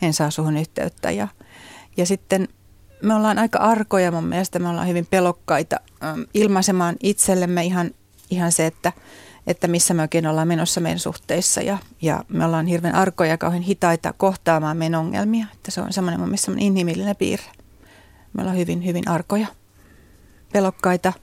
en 0.01 0.13
saa 0.13 0.31
suhun 0.31 0.57
yhteyttä. 0.57 1.11
Ja, 1.11 1.27
ja 1.97 2.05
sitten 2.05 2.47
me 3.03 3.15
ollaan 3.15 3.39
aika 3.39 3.59
arkoja 3.59 4.11
mun 4.11 4.23
mielestä, 4.23 4.59
me 4.59 4.69
ollaan 4.69 4.87
hyvin 4.87 5.07
pelokkaita 5.09 5.79
ilmaisemaan 6.33 6.95
itsellemme 7.03 7.63
ihan 7.63 7.91
ihan 8.31 8.51
se, 8.51 8.65
että, 8.65 8.93
että 9.47 9.67
missä 9.67 9.93
me 9.93 10.01
oikein 10.01 10.27
ollaan 10.27 10.47
menossa 10.47 10.81
meidän 10.81 10.99
suhteissa 10.99 11.61
ja, 11.61 11.77
ja 12.01 12.23
me 12.27 12.45
ollaan 12.45 12.65
hirveän 12.65 12.95
arkoja 12.95 13.29
ja 13.29 13.37
kauhean 13.37 13.63
hitaita 13.63 14.13
kohtaamaan 14.13 14.77
meidän 14.77 14.99
ongelmia. 14.99 15.45
Että 15.53 15.71
se 15.71 15.81
on 15.81 15.93
semmoinen 15.93 16.19
mun 16.19 16.29
mielestä 16.29 16.45
semmoinen 16.45 16.67
inhimillinen 16.67 17.15
piirre. 17.15 17.51
Me 18.33 18.41
ollaan 18.41 18.57
hyvin, 18.57 18.85
hyvin 18.85 19.07
arkoja, 19.07 19.47
pelokkaita. 20.53 21.13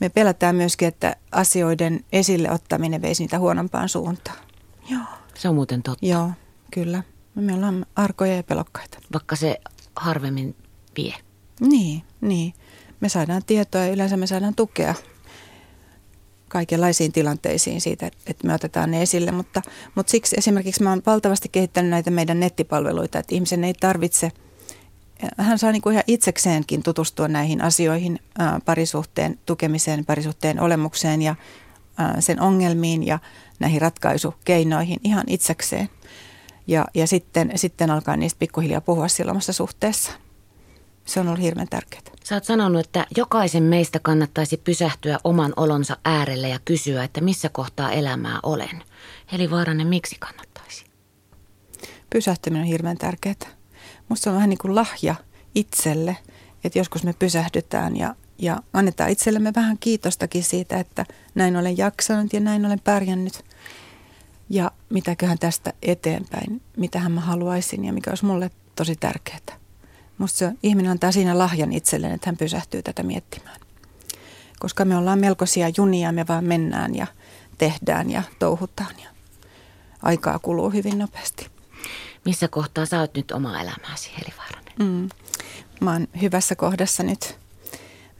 Me 0.00 0.08
pelätään 0.08 0.56
myöskin, 0.56 0.88
että 0.88 1.16
asioiden 1.32 2.04
esille 2.12 2.50
ottaminen 2.50 3.02
veisi 3.02 3.22
niitä 3.22 3.38
huonompaan 3.38 3.88
suuntaan. 3.88 4.38
Joo. 4.90 5.02
Se 5.34 5.48
on 5.48 5.54
muuten 5.54 5.82
totta. 5.82 6.06
Joo, 6.06 6.30
kyllä. 6.70 7.02
Me 7.34 7.54
ollaan 7.54 7.86
arkoja 7.96 8.36
ja 8.36 8.42
pelokkaita. 8.42 8.98
Vaikka 9.12 9.36
se 9.36 9.60
harvemmin 9.96 10.56
vie. 10.96 11.14
Niin, 11.60 12.02
niin. 12.20 12.54
Me 13.00 13.08
saadaan 13.08 13.42
tietoa 13.46 13.80
ja 13.80 13.92
yleensä 13.92 14.16
me 14.16 14.26
saadaan 14.26 14.54
tukea 14.54 14.94
kaikenlaisiin 16.48 17.12
tilanteisiin 17.12 17.80
siitä, 17.80 18.06
että 18.06 18.46
me 18.46 18.54
otetaan 18.54 18.90
ne 18.90 19.02
esille. 19.02 19.32
Mutta, 19.32 19.62
mutta 19.94 20.10
siksi 20.10 20.36
esimerkiksi 20.38 20.82
mä 20.82 20.90
oon 20.90 21.02
valtavasti 21.06 21.48
kehittänyt 21.48 21.90
näitä 21.90 22.10
meidän 22.10 22.40
nettipalveluita, 22.40 23.18
että 23.18 23.34
ihmisen 23.34 23.64
ei 23.64 23.74
tarvitse, 23.74 24.32
hän 25.38 25.58
saa 25.58 25.72
niin 25.72 25.82
kuin 25.82 25.92
ihan 25.92 26.04
itsekseenkin 26.06 26.82
tutustua 26.82 27.28
näihin 27.28 27.62
asioihin, 27.62 28.18
parisuhteen 28.64 29.38
tukemiseen, 29.46 30.04
parisuhteen 30.04 30.60
olemukseen 30.60 31.22
ja 31.22 31.34
sen 32.18 32.40
ongelmiin 32.40 33.06
ja 33.06 33.18
näihin 33.60 33.80
ratkaisukeinoihin 33.80 35.00
ihan 35.04 35.24
itsekseen. 35.26 35.88
Ja, 36.66 36.86
ja 36.94 37.06
sitten, 37.06 37.52
sitten 37.54 37.90
alkaa 37.90 38.16
niistä 38.16 38.38
pikkuhiljaa 38.38 38.80
puhua 38.80 39.08
silloin 39.08 39.42
suhteessa. 39.42 40.12
Se 41.06 41.20
on 41.20 41.28
ollut 41.28 41.40
hirveän 41.40 41.68
tärkeää. 41.68 42.02
Sä 42.24 42.34
oot 42.34 42.44
sanonut, 42.44 42.80
että 42.80 43.06
jokaisen 43.16 43.62
meistä 43.62 43.98
kannattaisi 44.02 44.56
pysähtyä 44.56 45.18
oman 45.24 45.52
olonsa 45.56 45.96
äärelle 46.04 46.48
ja 46.48 46.58
kysyä, 46.64 47.04
että 47.04 47.20
missä 47.20 47.48
kohtaa 47.48 47.92
elämää 47.92 48.38
olen. 48.42 48.82
Eli 49.32 49.50
Vaaranen, 49.50 49.86
miksi 49.86 50.16
kannattaisi? 50.18 50.84
Pysähtyminen 52.10 52.62
on 52.62 52.68
hirveän 52.68 52.98
tärkeää. 52.98 53.34
Musta 54.08 54.24
se 54.24 54.30
on 54.30 54.36
vähän 54.36 54.50
niin 54.50 54.58
kuin 54.58 54.74
lahja 54.74 55.14
itselle, 55.54 56.16
että 56.64 56.78
joskus 56.78 57.04
me 57.04 57.12
pysähdytään 57.18 57.96
ja, 57.96 58.14
ja 58.38 58.62
annetaan 58.72 59.10
itsellemme 59.10 59.52
vähän 59.56 59.76
kiitostakin 59.80 60.44
siitä, 60.44 60.80
että 60.80 61.06
näin 61.34 61.56
olen 61.56 61.78
jaksanut 61.78 62.32
ja 62.32 62.40
näin 62.40 62.66
olen 62.66 62.80
pärjännyt. 62.80 63.44
Ja 64.50 64.70
mitäköhän 64.88 65.38
tästä 65.38 65.72
eteenpäin, 65.82 66.62
mitähän 66.76 67.12
mä 67.12 67.20
haluaisin 67.20 67.84
ja 67.84 67.92
mikä 67.92 68.10
olisi 68.10 68.24
mulle 68.24 68.50
tosi 68.76 68.96
tärkeää. 68.96 69.65
Musta 70.18 70.38
se 70.38 70.52
ihminen 70.62 70.90
antaa 70.90 71.12
siinä 71.12 71.38
lahjan 71.38 71.72
itselleen, 71.72 72.12
että 72.12 72.28
hän 72.28 72.36
pysähtyy 72.36 72.82
tätä 72.82 73.02
miettimään. 73.02 73.60
Koska 74.58 74.84
me 74.84 74.96
ollaan 74.96 75.18
melkoisia 75.18 75.66
junia, 75.76 76.12
me 76.12 76.26
vaan 76.28 76.44
mennään 76.44 76.94
ja 76.94 77.06
tehdään 77.58 78.10
ja 78.10 78.22
touhutaan 78.38 78.94
ja 79.02 79.08
aikaa 80.02 80.38
kuluu 80.38 80.70
hyvin 80.70 80.98
nopeasti. 80.98 81.46
Missä 82.24 82.48
kohtaa 82.48 82.86
sä 82.86 83.00
oot 83.00 83.14
nyt 83.14 83.30
oma 83.30 83.60
elämääsi, 83.60 84.10
Heli 84.18 84.34
Vaaranen? 84.38 84.74
Mm. 84.78 85.08
Mä 85.80 85.92
oon 85.92 86.08
hyvässä 86.20 86.54
kohdassa 86.56 87.02
nyt. 87.02 87.38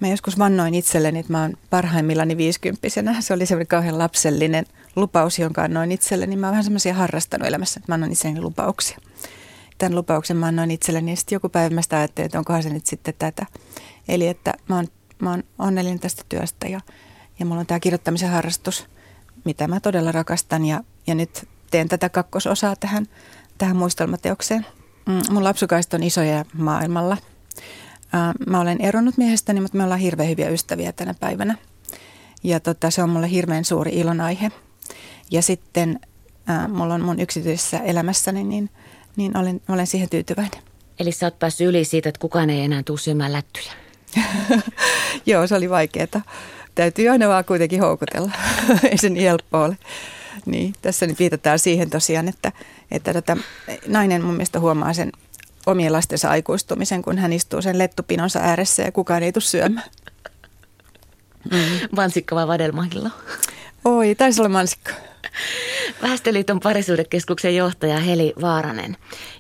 Mä 0.01 0.09
joskus 0.09 0.39
vannoin 0.39 0.75
itselleni, 0.75 1.19
että 1.19 1.33
mä 1.33 1.43
oon 1.43 1.55
parhaimmillani 1.71 2.37
viisikymppisenä. 2.37 3.21
Se 3.21 3.35
oli 3.35 3.47
semmoinen 3.47 3.67
kauhean 3.67 3.99
lapsellinen 3.99 4.67
lupaus, 4.97 5.39
jonka 5.39 5.63
annoin 5.63 5.93
itselleni. 5.93 6.37
Mä 6.37 6.47
oon 6.47 6.53
vähän 6.53 6.65
semmoisia 6.65 6.95
harrastanut 6.95 7.49
elämässä, 7.49 7.81
että 7.81 7.93
mä 7.93 7.95
annan 7.95 8.13
itselleni 8.13 8.41
lupauksia 8.41 8.99
tämän 9.79 9.95
lupauksen 9.95 10.37
mä 10.37 10.47
annoin 10.47 10.71
itselleni 10.71 11.13
ja 11.13 11.17
sitten 11.17 11.37
joku 11.37 11.49
päivä 11.49 11.75
mä 11.75 11.83
sitä 11.83 11.97
ajattelin, 11.97 12.27
että 12.27 12.39
onkohan 12.39 12.63
se 12.63 12.71
nyt 12.71 12.87
sitten 12.87 13.15
tätä. 13.19 13.47
Eli 14.09 14.29
että 14.29 14.55
mä 14.69 14.77
oon, 14.77 14.89
mä 15.19 15.31
oon 15.31 15.45
onnellinen 15.59 16.01
tästä 16.01 16.23
työstä 16.29 16.69
ja, 16.69 16.81
ja 17.39 17.47
mulla 17.47 17.61
on 17.61 17.67
tämä 17.67 17.81
kirjoittamisen 17.81 18.31
harrastus, 18.31 18.87
mitä 19.45 19.69
mä 19.69 19.81
todella 19.81 20.13
rakastan 20.13 20.65
ja, 20.65 20.85
ja 21.07 21.15
nyt 21.15 21.49
teen 21.71 21.89
tätä 21.89 22.09
kakkososaa 22.09 22.77
tähän, 22.77 23.07
tähän 23.59 23.77
muistelmateokseen. 23.77 24.67
Mm, 25.07 25.21
mun 25.31 25.45
lapsukaista 25.45 25.97
on 25.97 26.03
isoja 26.03 26.45
maailmalla. 26.55 27.17
Mä 28.47 28.61
olen 28.61 28.81
eronnut 28.81 29.17
miehestäni, 29.17 29.61
mutta 29.61 29.77
me 29.77 29.85
ollaan 29.85 30.01
hirveän 30.01 30.29
hyviä 30.29 30.49
ystäviä 30.49 30.93
tänä 30.93 31.15
päivänä. 31.15 31.57
Ja 32.43 32.61
tota, 32.61 32.91
se 32.91 33.03
on 33.03 33.11
mulle 33.11 33.31
hirveän 33.31 33.65
suuri 33.65 33.91
ilonaihe. 33.95 34.53
Ja 35.31 35.43
sitten 35.43 36.01
äh, 36.51 36.69
mulla 36.69 36.95
on 36.95 37.01
mun 37.01 37.21
yksityisessä 37.21 37.79
elämässäni 37.79 38.45
niin– 38.45 38.71
niin 39.17 39.37
olen, 39.37 39.61
olen 39.69 39.87
siihen 39.87 40.09
tyytyväinen. 40.09 40.63
Eli 40.99 41.13
sä 41.13 41.27
oot 41.27 41.39
päässyt 41.39 41.69
yli 41.69 41.85
siitä, 41.85 42.09
että 42.09 42.19
kukaan 42.19 42.51
ei 42.51 42.61
enää 42.61 42.83
tule 42.83 42.99
syömään 42.99 43.33
lättyjä. 43.33 43.73
Joo, 45.27 45.47
se 45.47 45.55
oli 45.55 45.71
vaikeaa. 45.71 46.23
Täytyy 46.75 47.09
aina 47.09 47.29
vaan 47.29 47.45
kuitenkin 47.45 47.81
houkutella. 47.81 48.31
ei 48.91 48.99
se 48.99 49.09
niin 49.09 49.23
helppo 49.23 49.63
ole. 49.63 49.79
Niin, 50.47 50.75
tässä 50.83 51.07
nyt 51.07 51.19
viitataan 51.19 51.59
siihen 51.59 51.91
tosiaan, 51.91 52.29
että, 52.29 52.53
että 52.91 53.13
tota, 53.13 53.37
nainen 53.87 54.25
mun 54.25 54.35
mielestä 54.35 54.61
huomaa 54.61 54.93
sen 54.93 55.13
omien 55.67 55.93
lastensa 55.93 56.31
aikuistumisen, 56.31 57.03
kun 57.03 57.19
hän 57.19 57.33
istuu 57.33 57.63
sen 57.63 57.79
lettupinonsa 57.79 58.39
ääressä 58.39 58.83
ja 58.83 58.93
kukaan 58.93 59.23
ei 59.23 59.33
tule 59.33 59.45
syömään. 59.45 59.91
Mm. 61.53 61.89
Mansikka 61.97 62.37
vai 62.37 62.47
vadelmahillo? 62.47 63.11
Oi, 63.85 64.15
taisi 64.15 64.41
olla 64.41 64.49
mansikka. 64.49 64.93
Väestöliiton 66.03 66.61
parisuudekeskuksen 66.61 67.57
johtaja 67.57 68.01
Heli 68.01 68.33
Vaaranen. 68.41 68.97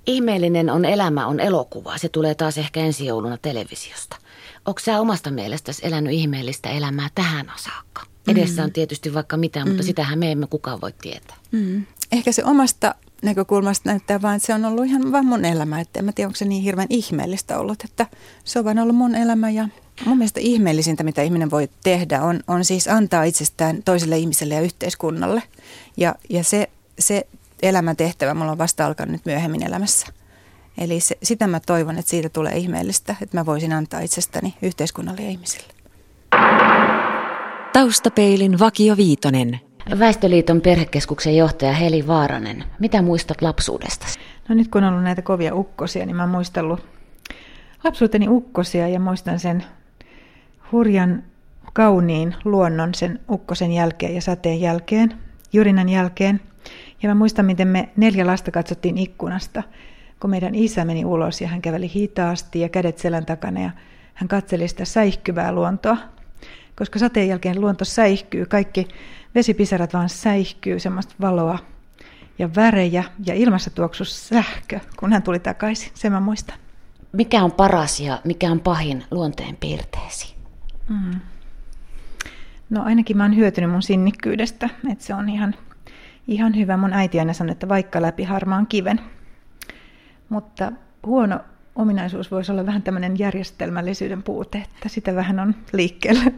Ihmeellinen 0.06 0.70
on 0.70 0.84
elämä 0.84 1.26
on 1.26 1.40
elokuva. 1.40 1.98
Se 1.98 2.08
tulee 2.08 2.34
taas 2.34 2.58
ehkä 2.58 2.80
ensi 2.80 3.06
jouluna 3.06 3.38
televisiosta. 3.38 4.16
Onko 4.64 4.80
sä 4.80 5.00
omasta 5.00 5.30
mielestäsi 5.30 5.86
elänyt 5.86 6.12
ihmeellistä 6.12 6.70
elämää 6.70 7.08
tähän 7.14 7.52
saakka? 7.56 8.02
Edessä 8.28 8.64
on 8.64 8.72
tietysti 8.72 9.14
vaikka 9.14 9.36
mitä, 9.36 9.64
mutta 9.64 9.82
mm. 9.82 9.86
sitähän 9.86 10.18
me 10.18 10.32
emme 10.32 10.46
kukaan 10.46 10.80
voi 10.80 10.92
tietää. 11.02 11.36
Mm. 11.52 11.86
Ehkä 12.12 12.32
se 12.32 12.44
omasta 12.44 12.94
näkökulmasta 13.22 13.90
näyttää 13.90 14.22
vain, 14.22 14.36
että 14.36 14.46
se 14.46 14.54
on 14.54 14.64
ollut 14.64 14.86
ihan 14.86 15.12
vaan 15.12 15.26
mun 15.26 15.44
elämä. 15.44 15.80
Että 15.80 15.98
en 15.98 16.04
mä 16.04 16.12
tiedä, 16.12 16.28
onko 16.28 16.36
se 16.36 16.44
niin 16.44 16.62
hirveän 16.62 16.86
ihmeellistä 16.90 17.58
ollut, 17.58 17.84
että 17.84 18.06
se 18.44 18.58
on 18.58 18.64
vain 18.64 18.78
ollut 18.78 18.96
mun 18.96 19.14
elämä. 19.14 19.50
Ja 19.50 19.68
mun 20.04 20.18
mielestä 20.18 20.40
ihmeellisintä, 20.40 21.04
mitä 21.04 21.22
ihminen 21.22 21.50
voi 21.50 21.68
tehdä, 21.84 22.22
on, 22.22 22.40
on 22.46 22.64
siis 22.64 22.88
antaa 22.88 23.24
itsestään 23.24 23.82
toiselle 23.82 24.18
ihmiselle 24.18 24.54
ja 24.54 24.60
yhteiskunnalle. 24.60 25.42
Ja, 25.96 26.14
ja 26.30 26.44
se, 26.44 26.68
se 26.98 27.26
elämäntehtävä 27.62 28.34
mulla 28.34 28.52
on 28.52 28.58
vasta 28.58 28.86
alkanut 28.86 29.12
nyt 29.12 29.26
myöhemmin 29.26 29.62
elämässä. 29.62 30.06
Eli 30.78 31.00
se, 31.00 31.18
sitä 31.22 31.46
mä 31.46 31.60
toivon, 31.60 31.98
että 31.98 32.10
siitä 32.10 32.28
tulee 32.28 32.56
ihmeellistä, 32.56 33.16
että 33.22 33.38
mä 33.38 33.46
voisin 33.46 33.72
antaa 33.72 34.00
itsestäni 34.00 34.54
yhteiskunnalle 34.62 35.22
ja 35.22 35.30
ihmisille. 35.30 35.72
Taustapeilin 37.72 38.58
Vakio 38.58 38.96
Viitonen. 38.96 39.60
Väestöliiton 39.98 40.60
perhekeskuksen 40.60 41.36
johtaja 41.36 41.72
Heli 41.72 42.06
Vaaranen. 42.06 42.64
Mitä 42.78 43.02
muistat 43.02 43.42
lapsuudesta? 43.42 44.06
No 44.48 44.54
nyt 44.54 44.68
kun 44.68 44.84
on 44.84 44.90
ollut 44.92 45.04
näitä 45.04 45.22
kovia 45.22 45.54
ukkosia, 45.54 46.06
niin 46.06 46.16
mä 46.16 46.22
oon 46.22 46.30
muistellut 46.30 46.80
lapsuuteni 47.84 48.28
ukkosia 48.28 48.88
ja 48.88 49.00
muistan 49.00 49.38
sen 49.38 49.64
hurjan 50.72 51.22
kauniin 51.72 52.34
luonnon 52.44 52.94
sen 52.94 53.20
ukkosen 53.30 53.72
jälkeen 53.72 54.14
ja 54.14 54.20
sateen 54.20 54.60
jälkeen, 54.60 55.14
jurinan 55.52 55.88
jälkeen. 55.88 56.40
Ja 57.02 57.08
mä 57.08 57.14
muistan, 57.14 57.44
miten 57.46 57.68
me 57.68 57.88
neljä 57.96 58.26
lasta 58.26 58.50
katsottiin 58.50 58.98
ikkunasta, 58.98 59.62
kun 60.20 60.30
meidän 60.30 60.54
isä 60.54 60.84
meni 60.84 61.04
ulos 61.04 61.40
ja 61.40 61.48
hän 61.48 61.62
käveli 61.62 61.90
hitaasti 61.94 62.60
ja 62.60 62.68
kädet 62.68 62.98
selän 62.98 63.26
takana 63.26 63.60
ja 63.60 63.70
hän 64.14 64.28
katseli 64.28 64.68
sitä 64.68 64.84
säihkyvää 64.84 65.52
luontoa. 65.52 65.96
Koska 66.76 66.98
sateen 66.98 67.28
jälkeen 67.28 67.60
luonto 67.60 67.84
säihkyy, 67.84 68.46
kaikki 68.46 68.88
vesipisarat 69.34 69.94
vaan 69.94 70.08
säihkyy, 70.08 70.80
semmoista 70.80 71.14
valoa 71.20 71.58
ja 72.38 72.54
värejä 72.54 73.04
ja 73.26 73.34
ilmassa 73.34 73.70
tuoksu 73.70 74.04
sähkö, 74.04 74.80
kun 74.98 75.12
hän 75.12 75.22
tuli 75.22 75.38
takaisin. 75.38 75.90
Sen 75.94 76.12
mä 76.12 76.20
muistan. 76.20 76.58
Mikä 77.12 77.42
on 77.42 77.52
paras 77.52 78.00
ja 78.00 78.20
mikä 78.24 78.50
on 78.50 78.60
pahin 78.60 79.04
luonteen 79.10 79.56
piirteesi? 79.56 80.35
Mm. 80.88 81.20
No 82.70 82.82
ainakin 82.82 83.16
mä 83.16 83.24
oon 83.24 83.36
hyötynyt 83.36 83.70
mun 83.70 83.82
sinnikkyydestä, 83.82 84.68
että 84.92 85.04
se 85.04 85.14
on 85.14 85.28
ihan, 85.28 85.54
ihan 86.28 86.56
hyvä. 86.56 86.76
Mun 86.76 86.92
äiti 86.92 87.18
aina 87.18 87.32
sanoi, 87.32 87.52
että 87.52 87.68
vaikka 87.68 88.02
läpi 88.02 88.24
harmaan 88.24 88.66
kiven. 88.66 89.00
Mutta 90.28 90.72
huono 91.06 91.40
ominaisuus 91.74 92.30
voisi 92.30 92.52
olla 92.52 92.66
vähän 92.66 92.82
tämmöinen 92.82 93.18
järjestelmällisyyden 93.18 94.22
puute, 94.22 94.58
että 94.58 94.88
sitä 94.88 95.14
vähän 95.14 95.40
on 95.40 95.54
liikkeellä. 95.72 96.32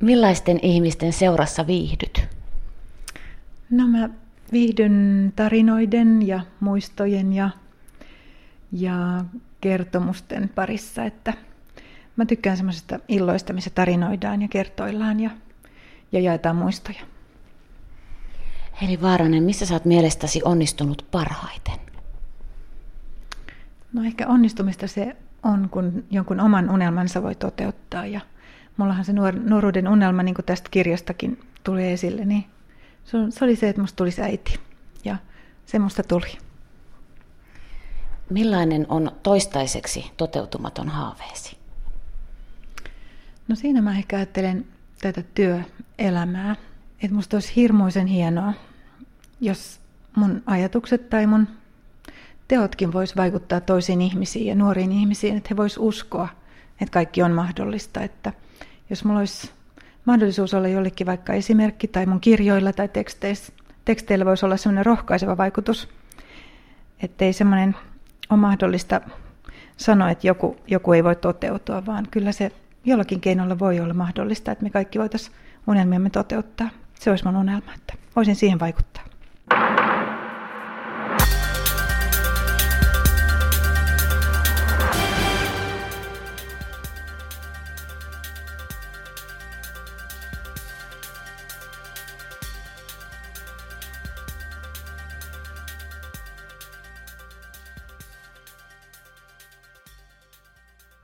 Millaisten 0.00 0.58
ihmisten 0.62 1.12
seurassa 1.12 1.66
viihdyt? 1.66 2.28
No 3.70 3.88
mä 3.88 4.08
viihdyn 4.52 5.32
tarinoiden 5.36 6.26
ja 6.26 6.40
muistojen 6.60 7.32
ja, 7.32 7.50
ja 8.72 9.24
kertomusten 9.60 10.50
parissa, 10.54 11.04
että 11.04 11.34
mä 12.16 12.26
tykkään 12.26 12.56
semmoisesta 12.56 12.98
illoista, 13.08 13.52
missä 13.52 13.70
tarinoidaan 13.70 14.42
ja 14.42 14.48
kertoillaan 14.48 15.20
ja, 15.20 15.30
ja 16.12 16.20
jaetaan 16.20 16.56
muistoja. 16.56 17.00
Heli 18.82 19.02
Vaaranen, 19.02 19.42
missä 19.42 19.66
sä 19.66 19.74
oot 19.74 19.84
mielestäsi 19.84 20.40
onnistunut 20.44 21.06
parhaiten? 21.10 21.74
No 23.92 24.04
ehkä 24.04 24.28
onnistumista 24.28 24.86
se 24.86 25.16
on, 25.42 25.68
kun 25.70 26.04
jonkun 26.10 26.40
oman 26.40 26.70
unelmansa 26.70 27.22
voi 27.22 27.34
toteuttaa 27.34 28.06
ja 28.06 28.20
mullahan 28.76 29.04
se 29.04 29.12
nuor- 29.12 29.48
nuoruuden 29.48 29.88
unelma, 29.88 30.22
niin 30.22 30.34
kuin 30.34 30.44
tästä 30.44 30.68
kirjastakin 30.70 31.40
tuli 31.64 31.88
esille, 31.88 32.24
niin 32.24 32.44
se, 33.04 33.18
se 33.30 33.44
oli 33.44 33.56
se, 33.56 33.68
että 33.68 33.80
musta 33.82 33.96
tulisi 33.96 34.22
äiti 34.22 34.60
ja 35.04 35.16
se 35.66 35.78
musta 35.78 36.02
tuli. 36.02 36.38
Millainen 38.30 38.86
on 38.88 39.10
toistaiseksi 39.22 40.10
toteutumaton 40.16 40.88
haaveesi? 40.88 41.61
No 43.52 43.56
siinä 43.56 43.82
mä 43.82 43.98
ehkä 43.98 44.16
ajattelen 44.16 44.66
tätä 45.00 45.22
työelämää, 45.34 46.56
että 47.02 47.14
musta 47.14 47.36
olisi 47.36 47.56
hirmuisen 47.56 48.06
hienoa, 48.06 48.52
jos 49.40 49.80
mun 50.16 50.42
ajatukset 50.46 51.10
tai 51.10 51.26
mun 51.26 51.48
teotkin 52.48 52.92
vois 52.92 53.16
vaikuttaa 53.16 53.60
toisiin 53.60 54.00
ihmisiin 54.00 54.46
ja 54.46 54.54
nuoriin 54.54 54.92
ihmisiin, 54.92 55.36
että 55.36 55.46
he 55.50 55.56
vois 55.56 55.78
uskoa, 55.78 56.28
että 56.80 56.92
kaikki 56.92 57.22
on 57.22 57.32
mahdollista, 57.32 58.00
että 58.00 58.32
jos 58.90 59.04
mulla 59.04 59.18
olisi 59.18 59.50
mahdollisuus 60.04 60.54
olla 60.54 60.68
jollekin 60.68 61.06
vaikka 61.06 61.32
esimerkki 61.32 61.88
tai 61.88 62.06
mun 62.06 62.20
kirjoilla 62.20 62.72
tai 62.72 62.88
teksteissä, 62.88 63.52
teksteillä 63.84 64.24
voisi 64.24 64.46
olla 64.46 64.56
sellainen 64.56 64.86
rohkaiseva 64.86 65.36
vaikutus, 65.36 65.88
ettei 67.02 67.32
semmoinen 67.32 67.76
ole 68.30 68.40
mahdollista 68.40 69.00
sanoa, 69.76 70.10
että 70.10 70.26
joku, 70.26 70.56
joku 70.66 70.92
ei 70.92 71.04
voi 71.04 71.16
toteutua, 71.16 71.86
vaan 71.86 72.06
kyllä 72.10 72.32
se 72.32 72.52
jollakin 72.84 73.20
keinolla 73.20 73.58
voi 73.58 73.80
olla 73.80 73.94
mahdollista, 73.94 74.52
että 74.52 74.64
me 74.64 74.70
kaikki 74.70 74.98
voitaisiin 74.98 75.36
unelmiamme 75.66 76.10
toteuttaa. 76.10 76.70
Se 77.00 77.10
olisi 77.10 77.24
mun 77.24 77.36
unelma, 77.36 77.74
että 77.74 77.94
voisin 78.16 78.36
siihen 78.36 78.60
vaikuttaa. 78.60 79.01